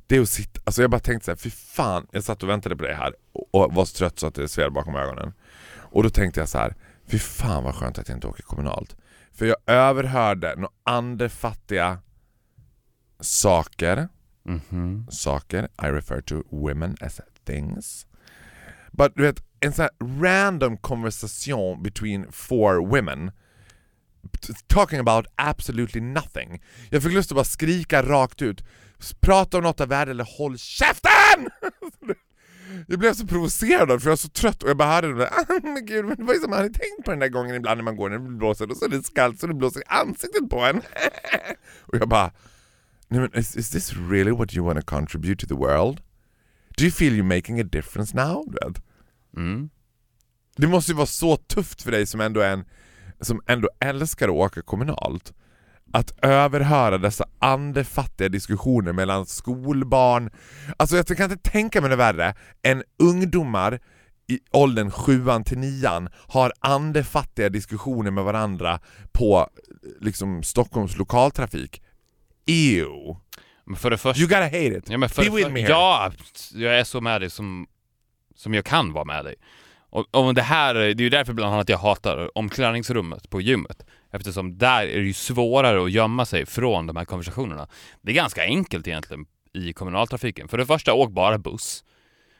[0.07, 2.75] Det är att sitta, alltså jag bara tänkte såhär, fy fan, jag satt och väntade
[2.75, 5.33] på dig här och, och var så trött så att det sved bakom ögonen.
[5.69, 6.75] Och då tänkte jag så här,
[7.07, 8.95] fy fan vad skönt att jag inte åker kommunalt.
[9.33, 11.99] För jag överhörde några andefattiga
[13.19, 14.09] saker,
[14.45, 15.07] Mhm.
[15.11, 18.05] saker, I refer to women as things.
[18.91, 23.31] But du vet, en sån här random conversation between four women
[24.67, 26.61] talking about absolutely nothing.
[26.89, 28.63] Jag fick lust att bara skrika rakt ut.
[29.19, 31.49] Prata om något av värde eller håll käften!
[32.87, 35.29] Jag blev så provocerad för jag var så trött och jag bara hörde det där,
[35.37, 37.55] "Ah, men gud, men det var ju som man hade tänkt på den där gången
[37.55, 39.79] ibland när man går när det blåser och så är det skallt så det blåser
[39.79, 40.77] i ansiktet på en.
[41.81, 42.31] och jag bara,
[43.09, 46.01] Nej, men is, is this really what you want to contribute to the world?
[46.77, 48.43] Do you feel you're making a difference now?
[49.37, 49.69] Mm.
[50.57, 52.65] Det måste ju vara så tufft för dig som ändå, är en,
[53.21, 55.33] som ändå älskar att åka kommunalt
[55.93, 60.29] att överhöra dessa andefattiga diskussioner mellan skolbarn.
[60.77, 63.79] Alltså jag kan inte tänka mig det värre än ungdomar
[64.27, 68.79] i åldern 7 till 9 har andefattiga diskussioner med varandra
[69.11, 69.49] på
[69.99, 71.81] liksom Stockholms lokaltrafik.
[72.47, 73.15] Ew.
[73.65, 74.21] Men för det första...
[74.21, 74.89] You gotta hate it.
[74.89, 75.69] Ja, men för, Be with me here.
[75.69, 76.11] ja,
[76.53, 77.67] jag är så med dig som,
[78.35, 79.35] som jag kan vara med dig.
[79.89, 83.85] Och, och det här, det är ju därför bland annat jag hatar omklädningsrummet på gymmet.
[84.11, 87.67] Eftersom där är det ju svårare att gömma sig från de här konversationerna.
[88.01, 90.47] Det är ganska enkelt egentligen i kommunaltrafiken.
[90.47, 91.83] För det första, åk bara buss.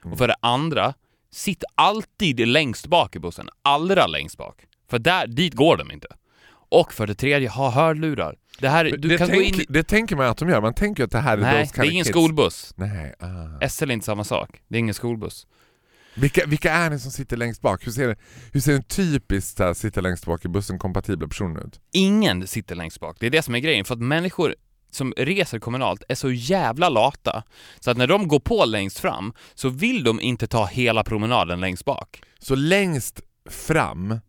[0.03, 0.93] Och för det andra,
[1.31, 3.49] sitt alltid längst bak i bussen.
[3.61, 4.65] Allra längst bak.
[4.89, 6.07] För där, dit går de inte.
[6.69, 8.35] Och för det tredje, ha hörlurar.
[8.59, 10.73] Det här, du det, kan tänk, gå in det tänker man att de gör, man
[10.73, 12.09] tänker att det här är Nej, det är ingen kids.
[12.09, 12.73] skolbuss.
[12.75, 13.67] Nej, ah.
[13.69, 14.49] SL är inte samma sak.
[14.67, 15.47] Det är ingen skolbuss.
[16.15, 17.87] vilka, vilka är det som sitter längst bak?
[17.87, 18.17] Hur ser,
[18.51, 21.79] hur ser en typisk här, sitta längst bak i bussen kompatibla person ut?
[21.91, 23.17] Ingen sitter längst bak.
[23.19, 23.85] Det är det som är grejen.
[23.85, 24.55] För att människor
[24.91, 27.43] som reser kommunalt är så jävla lata.
[27.79, 31.59] Så att när de går på längst fram så vill de inte ta hela promenaden
[31.59, 32.21] längst bak.
[32.39, 34.19] Så längst fram,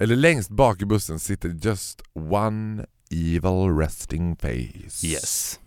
[0.00, 5.06] eller längst bak i bussen sitter just one evil resting face.
[5.06, 5.60] Yes.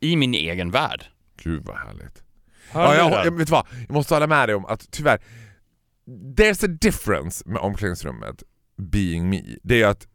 [0.00, 1.04] I min egen värld.
[1.42, 2.22] Gud vad härligt.
[2.70, 3.66] Hör Ja, jag, jag, vet du vad?
[3.86, 5.18] jag måste hålla med dig om att tyvärr,
[6.36, 8.42] there's a difference med omklädningsrummet
[8.76, 9.42] being me.
[9.62, 10.06] Det är att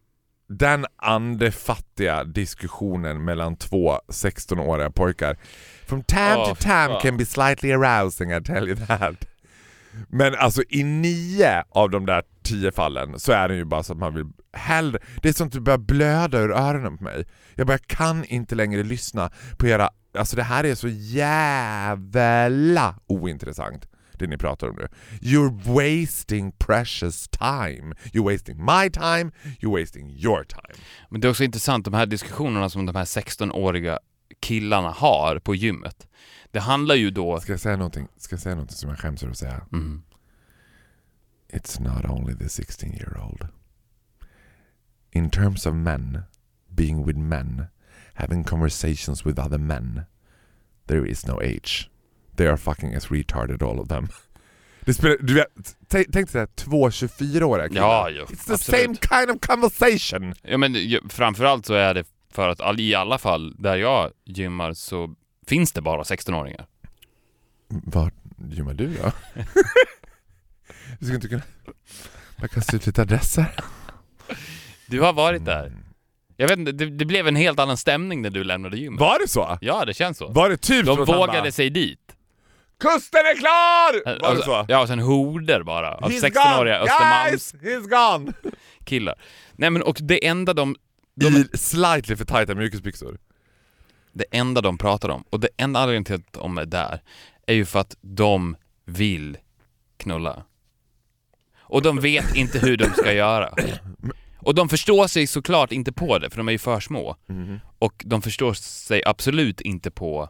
[0.50, 5.38] den andefattiga diskussionen mellan två 16-åriga pojkar
[5.86, 9.26] from time Åh, to time can be slightly arousing, I tell you that.
[10.10, 13.94] Men alltså i nio av de där tio fallen så är det ju bara så
[13.94, 15.00] att man vill hellre...
[15.22, 17.26] Det är som att du börjar blöda ur öronen på mig.
[17.56, 19.90] Jag bara kan inte längre lyssna på era...
[20.18, 23.88] Alltså det här är så jävla ointressant
[24.24, 24.88] det ni pratar om nu.
[25.22, 27.96] You're wasting precious time.
[28.14, 30.74] You're wasting my time, you're wasting your time.
[31.10, 34.00] Men det är också intressant, de här diskussionerna som de här 16-åriga
[34.40, 36.08] killarna har på gymmet.
[36.52, 37.40] Det handlar ju då...
[37.40, 39.62] Ska jag säga någonting, ska jag säga någonting som jag skäms över att säga?
[39.72, 40.04] Mm.
[41.54, 43.48] It's not only the 16 year old.
[45.12, 46.22] In terms of men,
[46.68, 47.66] being with men,
[48.14, 50.02] having conversations with other men,
[50.88, 51.90] there is no age.
[52.36, 54.08] They are fucking as retarded all of them.
[54.86, 55.78] Det spelar, du vet,
[56.12, 57.82] tänk dig två 24-åriga killar.
[57.82, 58.84] Ja, jo, It's the absolut.
[58.84, 60.34] same kind of conversation!
[60.42, 60.76] Ja men
[61.10, 65.16] framförallt så är det för att all, i alla fall där jag gymmar så
[65.48, 66.66] finns det bara 16-åringar.
[67.68, 68.14] Vart
[68.50, 69.12] gymmar du då?
[71.00, 71.44] du skulle inte kunna...
[72.36, 73.46] Man kan se ut lite adresser.
[74.88, 75.66] Du har varit där.
[75.66, 75.80] Mm.
[76.38, 79.00] Jag vet inte, det, det blev en helt annan stämning när du lämnade gymmet.
[79.00, 79.58] Var det så?
[79.62, 80.28] Ja, det känns så.
[80.28, 82.00] Var det typ De så vågade bara, sig dit.
[82.80, 84.06] Kusten är klar!
[84.06, 84.66] Var det Alltså, så?
[84.68, 86.92] Ja, och sen horder bara av He's 16-åriga gone!
[86.92, 87.30] Östermalmskillar.
[87.30, 87.90] Guys, he's
[88.90, 89.14] gone!
[89.56, 90.76] Nej men och det enda de,
[91.16, 93.18] de, I slightly för tajta mjukisbyxor.
[94.14, 97.02] det enda de pratar om, och det enda anledningen till att de är där,
[97.48, 99.38] är ju för att de vill
[99.98, 100.44] knulla.
[101.58, 103.54] Och de vet inte hur de ska göra.
[104.38, 107.16] Och de förstår sig såklart inte på det, för de är ju för små.
[107.80, 110.30] Och de förstår sig absolut inte på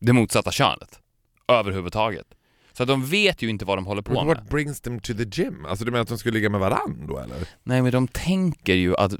[0.00, 1.00] det motsatta könet.
[1.48, 2.26] Överhuvudtaget.
[2.72, 4.36] Så de vet ju inte vad de håller på But med.
[4.36, 5.64] what brings them to the gym?
[5.66, 7.36] Alltså du menar att de skulle ligga med varann då eller?
[7.62, 9.12] Nej men de tänker ju att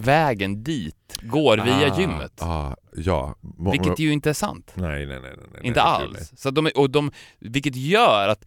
[0.00, 2.42] vägen dit går via Ah, gymmet.
[2.42, 3.34] Ah, ja.
[3.40, 4.72] Må- Vilket ju inte är sant.
[4.74, 5.20] Nej, nej, nej.
[5.22, 6.32] nej, nej Inte nej, alls.
[6.36, 8.44] Så att de, är- och de, vilket gör att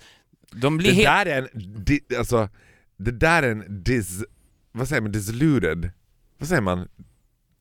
[0.51, 1.07] de blir Det helt...
[1.07, 2.49] där är en, di, alltså,
[2.97, 4.23] det där är en dis,
[4.71, 5.91] vad säger man, diluted?
[6.37, 6.87] vad säger man?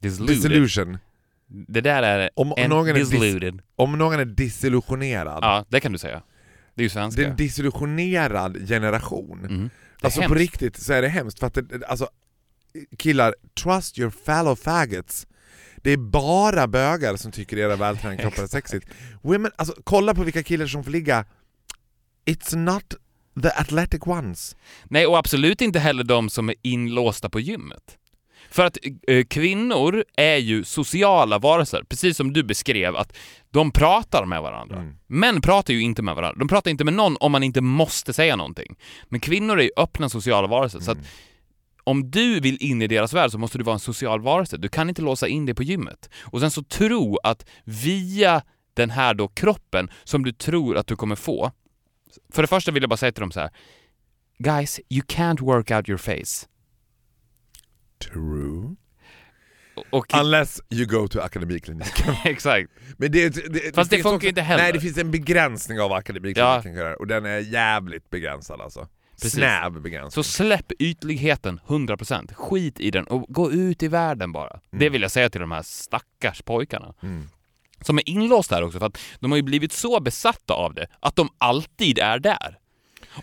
[0.00, 0.36] Disiluded.
[0.36, 0.98] Disillusion.
[1.46, 3.60] Det där är Om en någon är dis-.
[3.76, 5.38] Om någon är disillusionerad.
[5.44, 6.22] Ja, det kan du säga.
[6.74, 7.22] Det är ju Det svenska.
[7.22, 9.38] är en disillusionerad generation.
[9.44, 9.70] Mm.
[10.00, 10.40] Det Alltså på hemskt.
[10.40, 12.08] riktigt så är det hemskt för att det, alltså,
[12.98, 15.26] killar, trust your fellow faggots.
[15.76, 18.86] Det är bara bögar som tycker era vältränade kroppar är sexigt.
[19.22, 21.24] Women, alltså kolla på vilka killar som får ligga.
[22.26, 22.94] It's not
[23.42, 24.56] the athletic ones.
[24.84, 27.98] Nej, och absolut inte heller de som är inlåsta på gymmet.
[28.50, 33.16] För att eh, kvinnor är ju sociala varelser, precis som du beskrev att
[33.50, 34.76] de pratar med varandra.
[34.76, 34.94] Mm.
[35.06, 36.38] Män pratar ju inte med varandra.
[36.38, 38.76] De pratar inte med någon om man inte måste säga någonting.
[39.08, 41.08] Men kvinnor är ju öppna sociala varelser, så att Mm.
[41.84, 44.56] Om du vill in i deras värld så måste du vara en social varelse.
[44.56, 46.10] Du kan inte låsa in dig på gymmet.
[46.22, 48.42] Och sen så tro att via
[48.74, 51.52] den här då kroppen som du tror att du kommer få.
[52.32, 53.50] För det första vill jag bara säga till dem så här.
[54.38, 56.48] Guys, you can't work out your face.
[57.98, 58.76] True.
[59.90, 62.14] Och, Unless you go to akademikliniken.
[62.24, 62.70] exakt.
[62.96, 64.62] Men det, det, Fast det funkar också- inte heller.
[64.62, 66.96] Nej det finns en begränsning av akademikliniken ja.
[66.96, 68.88] och den är jävligt begränsad alltså.
[69.12, 69.32] Precis.
[69.32, 70.10] Snäv begränsning.
[70.10, 72.34] Så släpp ytligheten 100%.
[72.34, 74.60] Skit i den och gå ut i världen bara.
[74.70, 76.94] Det vill jag säga till de här stackars pojkarna.
[77.02, 77.28] Mm.
[77.80, 80.86] Som är inlåsta här också för att de har ju blivit så besatta av det
[81.00, 82.58] att de alltid är där.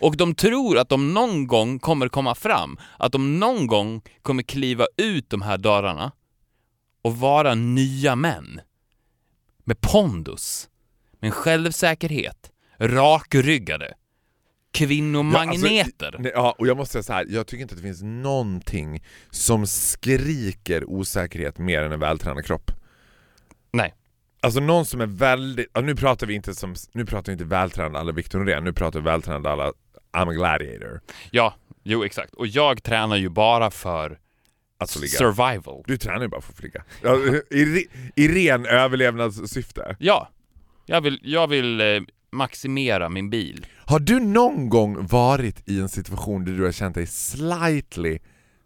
[0.00, 4.42] Och de tror att de någon gång kommer komma fram, att de någon gång kommer
[4.42, 6.12] kliva ut de här dörrarna
[7.02, 8.60] och vara nya män.
[9.64, 10.68] Med pondus,
[11.20, 13.94] med självsäkerhet, rakryggade,
[14.72, 16.16] kvinnomagneter.
[16.18, 17.26] Nej, ja, och jag måste säga så här.
[17.28, 22.70] jag tycker inte att det finns någonting som skriker osäkerhet mer än en vältränad kropp.
[23.72, 23.94] Nej.
[24.42, 27.44] Alltså någon som är väldigt, ja, nu pratar vi inte som, nu pratar vi inte
[27.44, 29.72] vältränad alla Victor Norén, nu pratar vi vältränad alla
[30.12, 31.00] I'm a gladiator.
[31.30, 32.34] Ja, jo exakt.
[32.34, 34.18] Och jag tränar ju bara för
[34.78, 35.18] Alltså ligga.
[35.18, 35.82] survival.
[35.86, 36.84] Du tränar ju bara för att flyga.
[37.02, 37.16] Ja,
[37.50, 39.96] i, I ren överlevnadssyfte.
[39.98, 40.28] Ja,
[40.86, 41.86] jag vill, jag vill eh,
[42.32, 43.66] maximera min bil.
[43.76, 48.18] Har du någon gång varit i en situation där du har känt dig slightly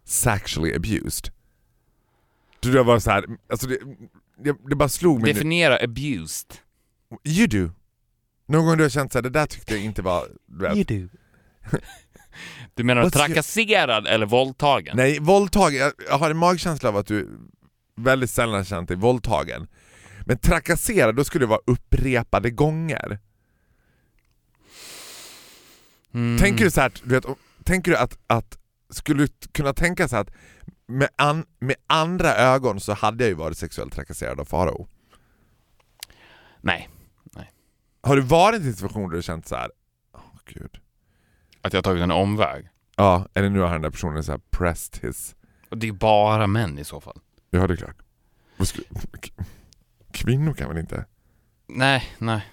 [0.03, 1.33] sexually abused?
[2.59, 3.77] Du har varit så här, alltså det,
[4.43, 5.33] det, det bara slog mig nu.
[5.33, 6.53] Definiera abused.
[7.23, 7.73] You do.
[8.47, 10.27] Någon gång du har känt såhär, det där tyckte jag inte var...
[10.45, 10.87] Du vet.
[10.87, 11.07] do.
[12.73, 14.97] Du menar What's trakasserad eller våldtagen?
[14.97, 17.39] Nej, våldtagen, jag, jag har en magkänsla av att du
[17.95, 19.67] väldigt sällan har känt dig våldtagen.
[20.25, 23.19] Men trakasserad, då skulle det vara upprepade gånger.
[26.15, 26.37] Mm.
[26.37, 27.25] Tänker du så här, du vet,
[27.63, 28.57] tänker du att, att
[28.89, 30.31] skulle du kunna tänka sig att
[30.87, 34.87] med, an, med andra ögon så hade jag ju varit sexuellt trakasserad av Farao.
[36.61, 36.89] Nej.
[38.01, 39.71] Har du varit i en situation där du känt så här,
[40.13, 40.79] åh gud.
[41.61, 42.69] Att jag har tagit en omväg.
[42.95, 45.35] Ja, eller nu har den där personen så här pressed his...
[45.69, 47.19] Och det är bara män i så fall.
[47.49, 47.97] Ja det är klart.
[50.11, 51.05] Kvinnor kan väl inte?
[51.67, 52.45] Nej, nej.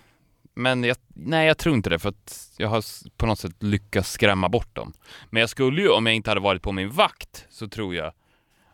[0.55, 2.85] Men jag, nej, jag tror inte det för att jag har
[3.17, 4.93] på något sätt lyckats skrämma bort dem.
[5.31, 8.13] Men jag skulle ju, om jag inte hade varit på min vakt, så tror jag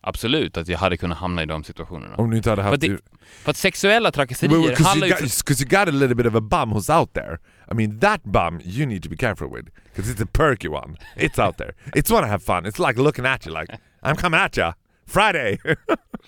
[0.00, 2.16] absolut att jag hade kunnat hamna i de situationerna.
[2.16, 2.82] Om du inte hade haft...
[2.84, 2.98] För det-
[3.42, 5.12] För att sexuella trakasserier Well, Because handlar ju...
[5.12, 7.38] got, För, 'cause you got a little bit of a bum who's out there.
[7.70, 9.68] I mean that bum you need to be careful with.
[9.84, 10.96] Because it's a perky one.
[11.16, 11.72] It's out there.
[11.94, 12.66] It's wanna have fun.
[12.66, 14.72] It's like looking at you like, I'm coming at you.
[15.06, 15.58] Friday!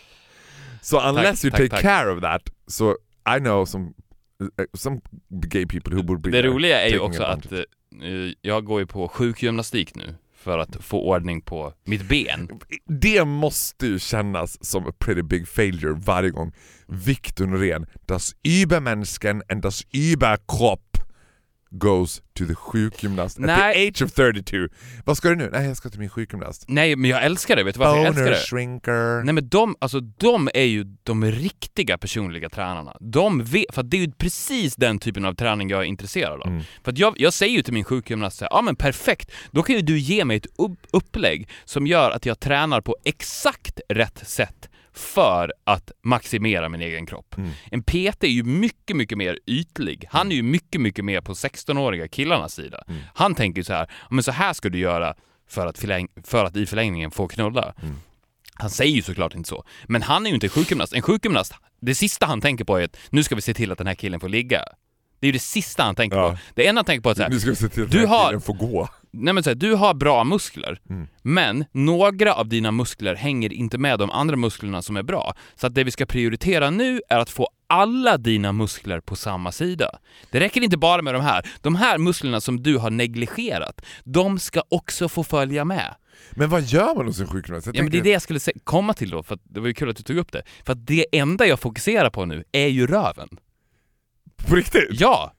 [0.83, 1.81] so unless you tack, take tack.
[1.83, 3.95] care of that, so I know some
[4.75, 7.59] some gay people who would be det roliga är ju också att eh,
[8.41, 12.49] jag går ju på sjukgymnastik nu för att få ordning på mitt ben.
[12.87, 16.53] Det måste ju kännas som a pretty big failure varje gång
[16.87, 20.90] Victor Norén, das Übermenschen and das Überkropp
[21.71, 23.75] goes to the sjukgymnast at Nej.
[23.75, 24.57] the age of 32.
[25.05, 25.49] Vad ska du nu?
[25.53, 26.65] Nej, jag ska till min sjukgymnast.
[26.69, 27.65] Nej, men jag älskar det.
[27.65, 28.43] Vet du varför jag älskar Boner det?
[28.47, 29.25] shrinker.
[29.25, 32.97] Nej men de, alltså de är ju de riktiga personliga tränarna.
[33.01, 36.47] De vet, för det är ju precis den typen av träning jag är intresserad av.
[36.47, 36.63] Mm.
[36.85, 39.83] För jag, jag säger ju till min sjukgymnast så ja men perfekt, då kan ju
[39.83, 44.70] du ge mig ett upp, upplägg som gör att jag tränar på exakt rätt sätt
[44.95, 47.35] för att maximera min egen kropp.
[47.39, 47.51] Mm.
[47.71, 50.05] En PT är ju mycket, mycket mer ytlig.
[50.11, 52.83] Han är ju mycket, mycket mer på 16-åriga killarnas sida.
[52.89, 53.01] Mm.
[53.15, 55.15] Han tänker så här, "Ja, men så här ska du göra
[55.49, 57.75] för att, förläng- för att i förlängningen få knulla.
[57.83, 57.97] Mm.
[58.55, 59.65] Han säger ju såklart inte så.
[59.85, 60.93] Men han är ju inte sjukgymnast.
[60.93, 63.79] En sjukgymnast, det sista han tänker på är att nu ska vi se till att
[63.79, 64.65] den här killen får ligga.
[65.21, 66.31] Det är ju det sista han tänker Ja.
[66.31, 66.39] på.
[66.55, 67.91] Det enda han tänker på är att så här, Nu ska vi se till att
[67.91, 68.89] Du den här har- killen får gå.
[69.13, 71.07] Nej men så här, du har bra muskler, Mm.
[71.23, 75.35] men några av dina muskler hänger inte med de andra musklerna som är bra.
[75.55, 79.53] Så att det vi ska prioritera nu är att få alla dina muskler på samma
[79.53, 79.99] sida.
[80.31, 81.47] Det räcker inte bara med de här.
[81.61, 85.95] De här musklerna som du har negligerat, de ska också få följa med.
[86.31, 87.67] Men vad gör man hos en sjukgymnast?
[87.67, 89.75] Ja, men det är det jag skulle komma till då, för att det var ju
[89.75, 90.43] kul att du tog upp det.
[90.65, 93.29] För att det enda jag fokuserar på nu är ju röven.
[94.49, 94.89] På riktigt?
[94.91, 95.33] Ja!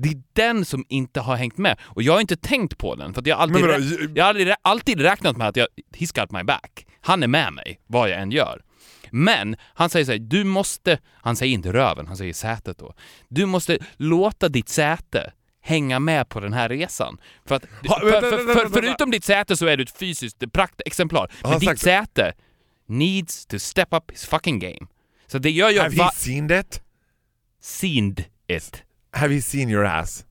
[0.00, 1.78] Det är den som inte har hängt med.
[1.84, 4.30] Och jag har inte tänkt på den, för jag har alltid, vadå, rä- jag har
[4.30, 6.86] alltid, alltid räknat med att jag, he's got my back.
[7.00, 8.62] Han är med mig, vad jag än gör.
[9.10, 12.94] Men han säger så här, du måste, han säger inte röven, han säger sätet då.
[13.28, 17.18] Du måste låta ditt säte hänga med på den här resan.
[17.46, 18.70] För att, Ha, vänta, för, för, vänta.
[18.80, 21.30] förutom ditt säte så är du ett fysiskt praktexemplar.
[21.42, 22.32] Men ditt sagt- säte
[22.86, 24.86] needs to step up his fucking game.
[25.26, 25.82] Så det gör jag...
[25.82, 26.82] Have he seen it?
[27.62, 28.16] seen
[28.48, 28.82] it.
[29.18, 30.24] Have he seen your ass?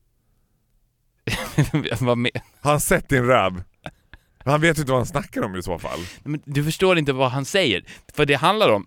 [2.00, 2.18] Vad?
[2.60, 3.62] Har han sett din röv?
[4.44, 6.00] Han vet inte vad han snackar om i så fall.
[6.24, 7.84] Men du förstår inte vad han säger.
[8.14, 8.86] För det handlar om,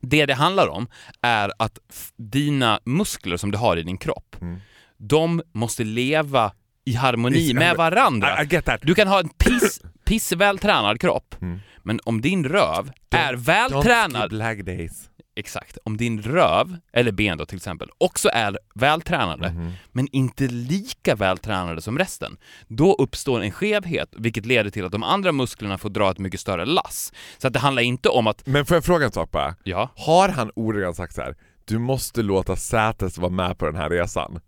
[0.00, 0.88] det det handlar om
[1.22, 1.78] är att
[2.16, 4.60] dina muskler som du har i din kropp, Mm.
[4.96, 6.52] de måste leva
[6.84, 8.42] i harmoni med varandra.
[8.44, 8.60] I, I.
[8.82, 11.58] Du kan ha en piss, piss vältränad kropp, Mm.
[11.82, 15.10] men om din röv är Don't vältränad, skip lag days.
[15.36, 19.72] Exakt, om din röv, eller ben då till exempel, också är vältränade, Mhm.
[19.92, 22.36] men inte lika vältränade som resten,
[22.68, 26.40] då uppstår en skevhet, vilket leder till att de andra musklerna får dra ett mycket
[26.40, 27.12] större lass.
[27.38, 29.54] Så att det handlar inte om att, Men får jag fråga en sak bara?
[29.64, 31.36] ja, Har han ordagrant sagt så här?
[31.64, 34.40] Du måste låta sätet vara med på den här resan.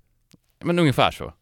[0.65, 1.33] men ungefär så.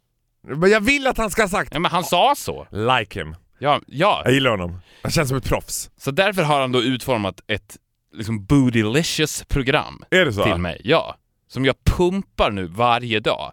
[0.49, 2.67] Men jag vill att han ska ha sagt Ja, men han sa så.
[2.71, 3.37] like him.
[3.59, 4.23] Ja, ja.
[4.25, 4.81] Jag gillar honom.
[5.03, 5.91] Han känns som ett proffs.
[5.97, 7.77] Så därför har han då utformat ett
[8.17, 10.05] liksom bootylicious program
[10.45, 10.81] till mig.
[10.85, 11.17] Ja.
[11.49, 13.53] Som jag pumpar nu varje dag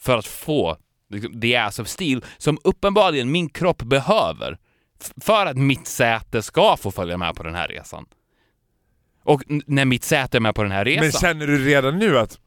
[0.00, 0.76] för att få
[1.10, 4.58] liksom, the ass of steel som uppenbarligen min kropp behöver
[5.20, 8.06] för att mitt säte ska få följa med på den här resan.
[9.24, 12.18] Och när mitt säte är med på den här resan, Men känner du redan nu
[12.18, 12.38] att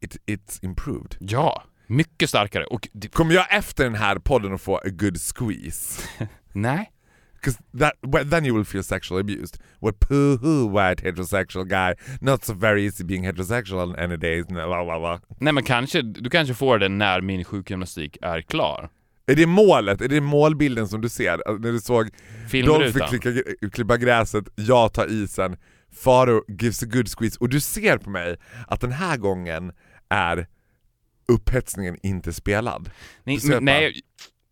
[0.00, 1.16] it, it's improved?
[1.20, 2.64] ja, mycket starkare.
[2.64, 6.02] Och det, Kommer jag efter den här podden att få a good squeeze?
[6.52, 6.90] nej,
[7.42, 9.58] 'Cause that, well, then you will feel sexually abused.
[9.80, 14.46] What poo white heterosexual guy, not so very easy being heterosexual any days.
[14.46, 15.18] Blah, blah, blah.
[15.40, 18.90] nej men kanske, du kanske får det när min sjukgymnastik är klar.
[19.26, 20.00] Är det målet?
[20.00, 21.32] Är det målbilden som du ser?
[21.32, 22.10] Alltså, när du såg
[22.50, 25.56] de fick klippa, klippa gräset, jag tar isen,
[25.92, 28.36] Faro gives a good squeeze och du ser på mig
[28.66, 29.72] att den här gången
[30.08, 30.46] är
[31.32, 32.90] upphetsningen inte spelad.
[33.60, 34.00] Nej,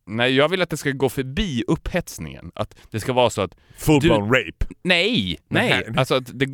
[0.06, 2.50] nej, jag vill att det ska gå förbi upphetsningen.
[2.54, 4.66] Att det ska vara så att, Full Du- blown rape.
[4.82, 5.94] nej, nej, Nej.
[5.96, 6.46] alltså att, det,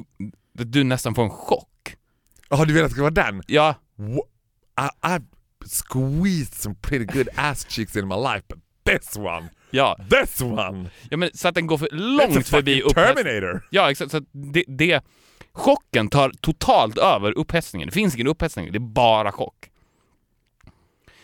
[0.59, 1.97] att du nästan får en chock.
[2.51, 3.43] Jaha, du vill att det ska vara den?
[3.47, 4.27] Ja, Wha-
[4.81, 5.25] I, I've
[5.67, 10.91] squeezed some pretty good ass cheeks in my life, but this one, ja, this one,
[11.11, 13.15] ja men så att den går för långt förbi upphetsningen.
[13.25, 13.67] Terminator!
[13.71, 14.11] Ja, exakt.
[14.11, 15.05] Så att det, det,
[15.53, 17.89] chocken tar totalt över upphetsningen.
[17.89, 19.71] Det finns ingen upphetsning, det är bara chock.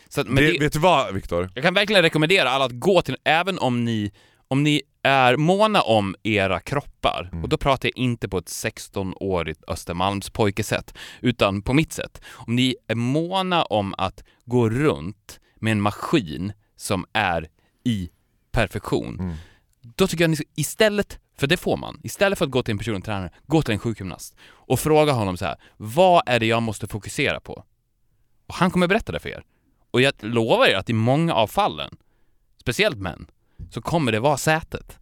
[0.08, 1.50] Så att, men det, det, vet du vad Viktor?
[1.54, 4.12] Jag kan verkligen rekommendera alla att gå till även om ni,
[4.48, 7.44] om ni är måna om era kroppar, Mm.
[7.44, 12.20] och då pratar jag inte på ett 16-årigt Östermalmspojkesätt, utan på mitt sätt.
[12.30, 17.48] Om ni är måna om att gå runt med en maskin som är
[17.84, 18.10] i
[18.52, 19.34] perfektion, Mm.
[19.96, 22.72] då tycker jag ni ska, istället, för det får man, istället för att gå till
[22.72, 26.46] en personlig tränare, gå till en sjukgymnast och fråga honom så här: vad är det
[26.46, 27.64] jag måste fokusera på?
[28.46, 29.42] Och han kommer berätta det för er.
[29.90, 31.96] Och jag lovar er att i många av fallen,
[32.60, 33.26] speciellt män,
[33.70, 34.98] så kommer det vara sätet.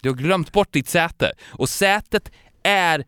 [0.00, 1.32] Du har glömt bort ditt säte.
[1.46, 2.30] Och sätet
[2.62, 3.04] är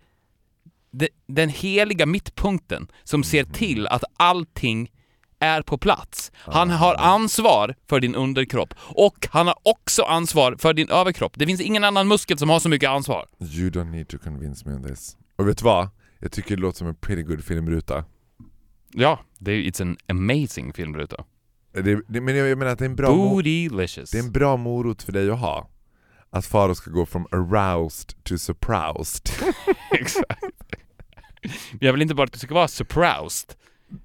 [0.91, 4.91] de, den heliga mittpunkten som ser till att allting
[5.39, 6.33] är på plats.
[6.35, 11.33] Han har ansvar för din underkropp och han har också ansvar för din överkropp.
[11.37, 13.27] Det finns ingen annan muskel som har så mycket ansvar.
[13.41, 15.17] You don't need to convince me on this.
[15.37, 15.89] Och vet du vad?
[16.19, 18.05] Jag tycker det låter som en pretty good filmruta.
[18.95, 21.25] Ja, det är, it's an amazing filmruta.
[21.73, 24.11] Det, det, men jag menar att det är en bra Bootylicious.
[24.11, 25.71] Det är en bra morot för dig att ha.
[26.31, 29.31] Att Faro ska gå from aroused to surprised.
[29.91, 30.45] Exakt.
[31.81, 33.55] Jag vill inte bara att du ska vara surprised.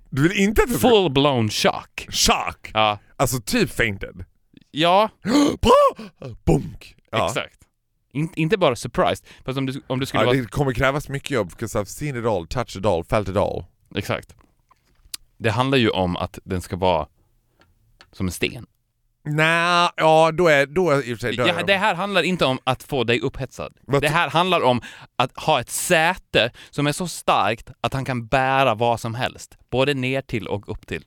[0.10, 0.90] Du vill inte att det ska...
[0.90, 2.08] Full blown shock.
[2.10, 2.72] Chock!
[2.74, 4.26] Ja, Alltså typ fainted.
[4.72, 5.10] ja
[6.46, 6.96] Bunk!
[7.12, 7.28] Ja.
[7.28, 7.60] exakt.
[8.14, 10.38] In, inte bara surprised, fast om du, om du skulle Ja, vara...
[10.38, 13.38] det kommer krävas mycket jobb, because I've seen it all, touched it all, felt it
[13.38, 13.66] all.
[13.96, 14.36] Exakt.
[15.38, 17.08] Det handlar ju om att den ska vara
[18.12, 18.66] som en sten.
[19.28, 21.64] Nej, ja då är, då är i och för sig Ja, de.
[21.64, 23.74] det här handlar inte om att få dig upphetsad.
[23.82, 24.82] Vad Det här handlar om
[25.16, 29.58] att ha ett säte som är så starkt att han kan bära vad som helst.
[29.70, 31.04] Både ner till och upp till.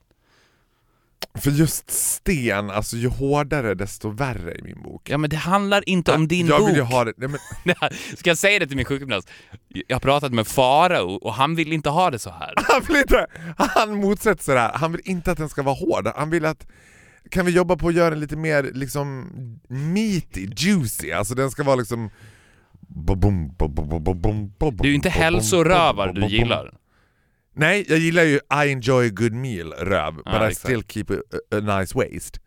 [1.33, 5.09] För just sten, alltså ju hårdare desto värre i min bok.
[5.09, 6.69] Ja men det handlar inte om din jag bok.
[6.69, 7.75] vill ju ha det, nej, men,
[8.17, 9.29] Ska jag säga det till min sjukgymnast?
[9.87, 12.53] Jag har pratat med Farao och han vill inte ha det så här.
[12.67, 15.75] han vill inte, han motsätter sig det här, han vill inte att den ska vara
[15.75, 16.67] hård, han vill att
[17.31, 19.29] kan vi jobba på att göra den lite mer liksom
[19.67, 22.09] meaty, juicy, alltså den ska vara liksom...
[22.87, 23.13] Det
[24.83, 26.78] är ju inte hälsorövar du gillar.
[27.59, 30.59] Nej, jag gillar ju I enjoy a good meal röv, Ja, but I exakt.
[30.59, 31.21] still keep a,
[31.57, 32.39] a nice waist.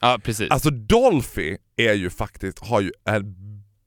[0.00, 0.50] Ja, precis.
[0.50, 3.34] Alltså Dolphy är ju faktiskt, har ju en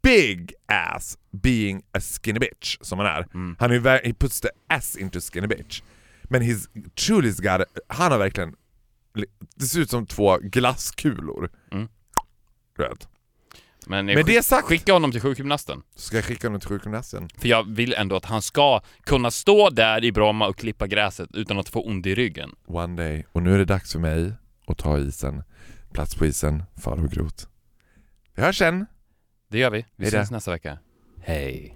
[0.03, 3.27] big ass being a skinny bitch som han är.
[3.33, 3.55] Mm.
[3.59, 5.81] Han är he puts the S into skinny bitch.
[6.23, 8.55] Men he's truly got, han har verkligen,
[9.55, 11.49] det ser ut som två glasskulor.
[11.71, 11.87] Mm.
[12.77, 13.07] Vet.
[13.89, 15.81] Men, Med det sagt- skicka honom till sjukgymnasten.
[15.95, 17.29] Ska jag skicka honom till sjukgymnasten.
[17.37, 21.29] För jag vill ändå att han ska kunna stå där i Bromma och klippa gräset
[21.33, 22.55] utan att få ont i ryggen.
[22.67, 23.25] One day.
[23.31, 24.33] Och nu är det dags för mig
[24.67, 25.43] att ta isen.
[25.93, 27.45] Plats på isen, Farao Groth.
[28.35, 28.85] Vi hörs sen.
[29.47, 29.85] Det gör vi.
[29.95, 30.17] Vi Hej då.
[30.17, 30.77] ses nästa vecka.
[31.21, 31.75] Hej.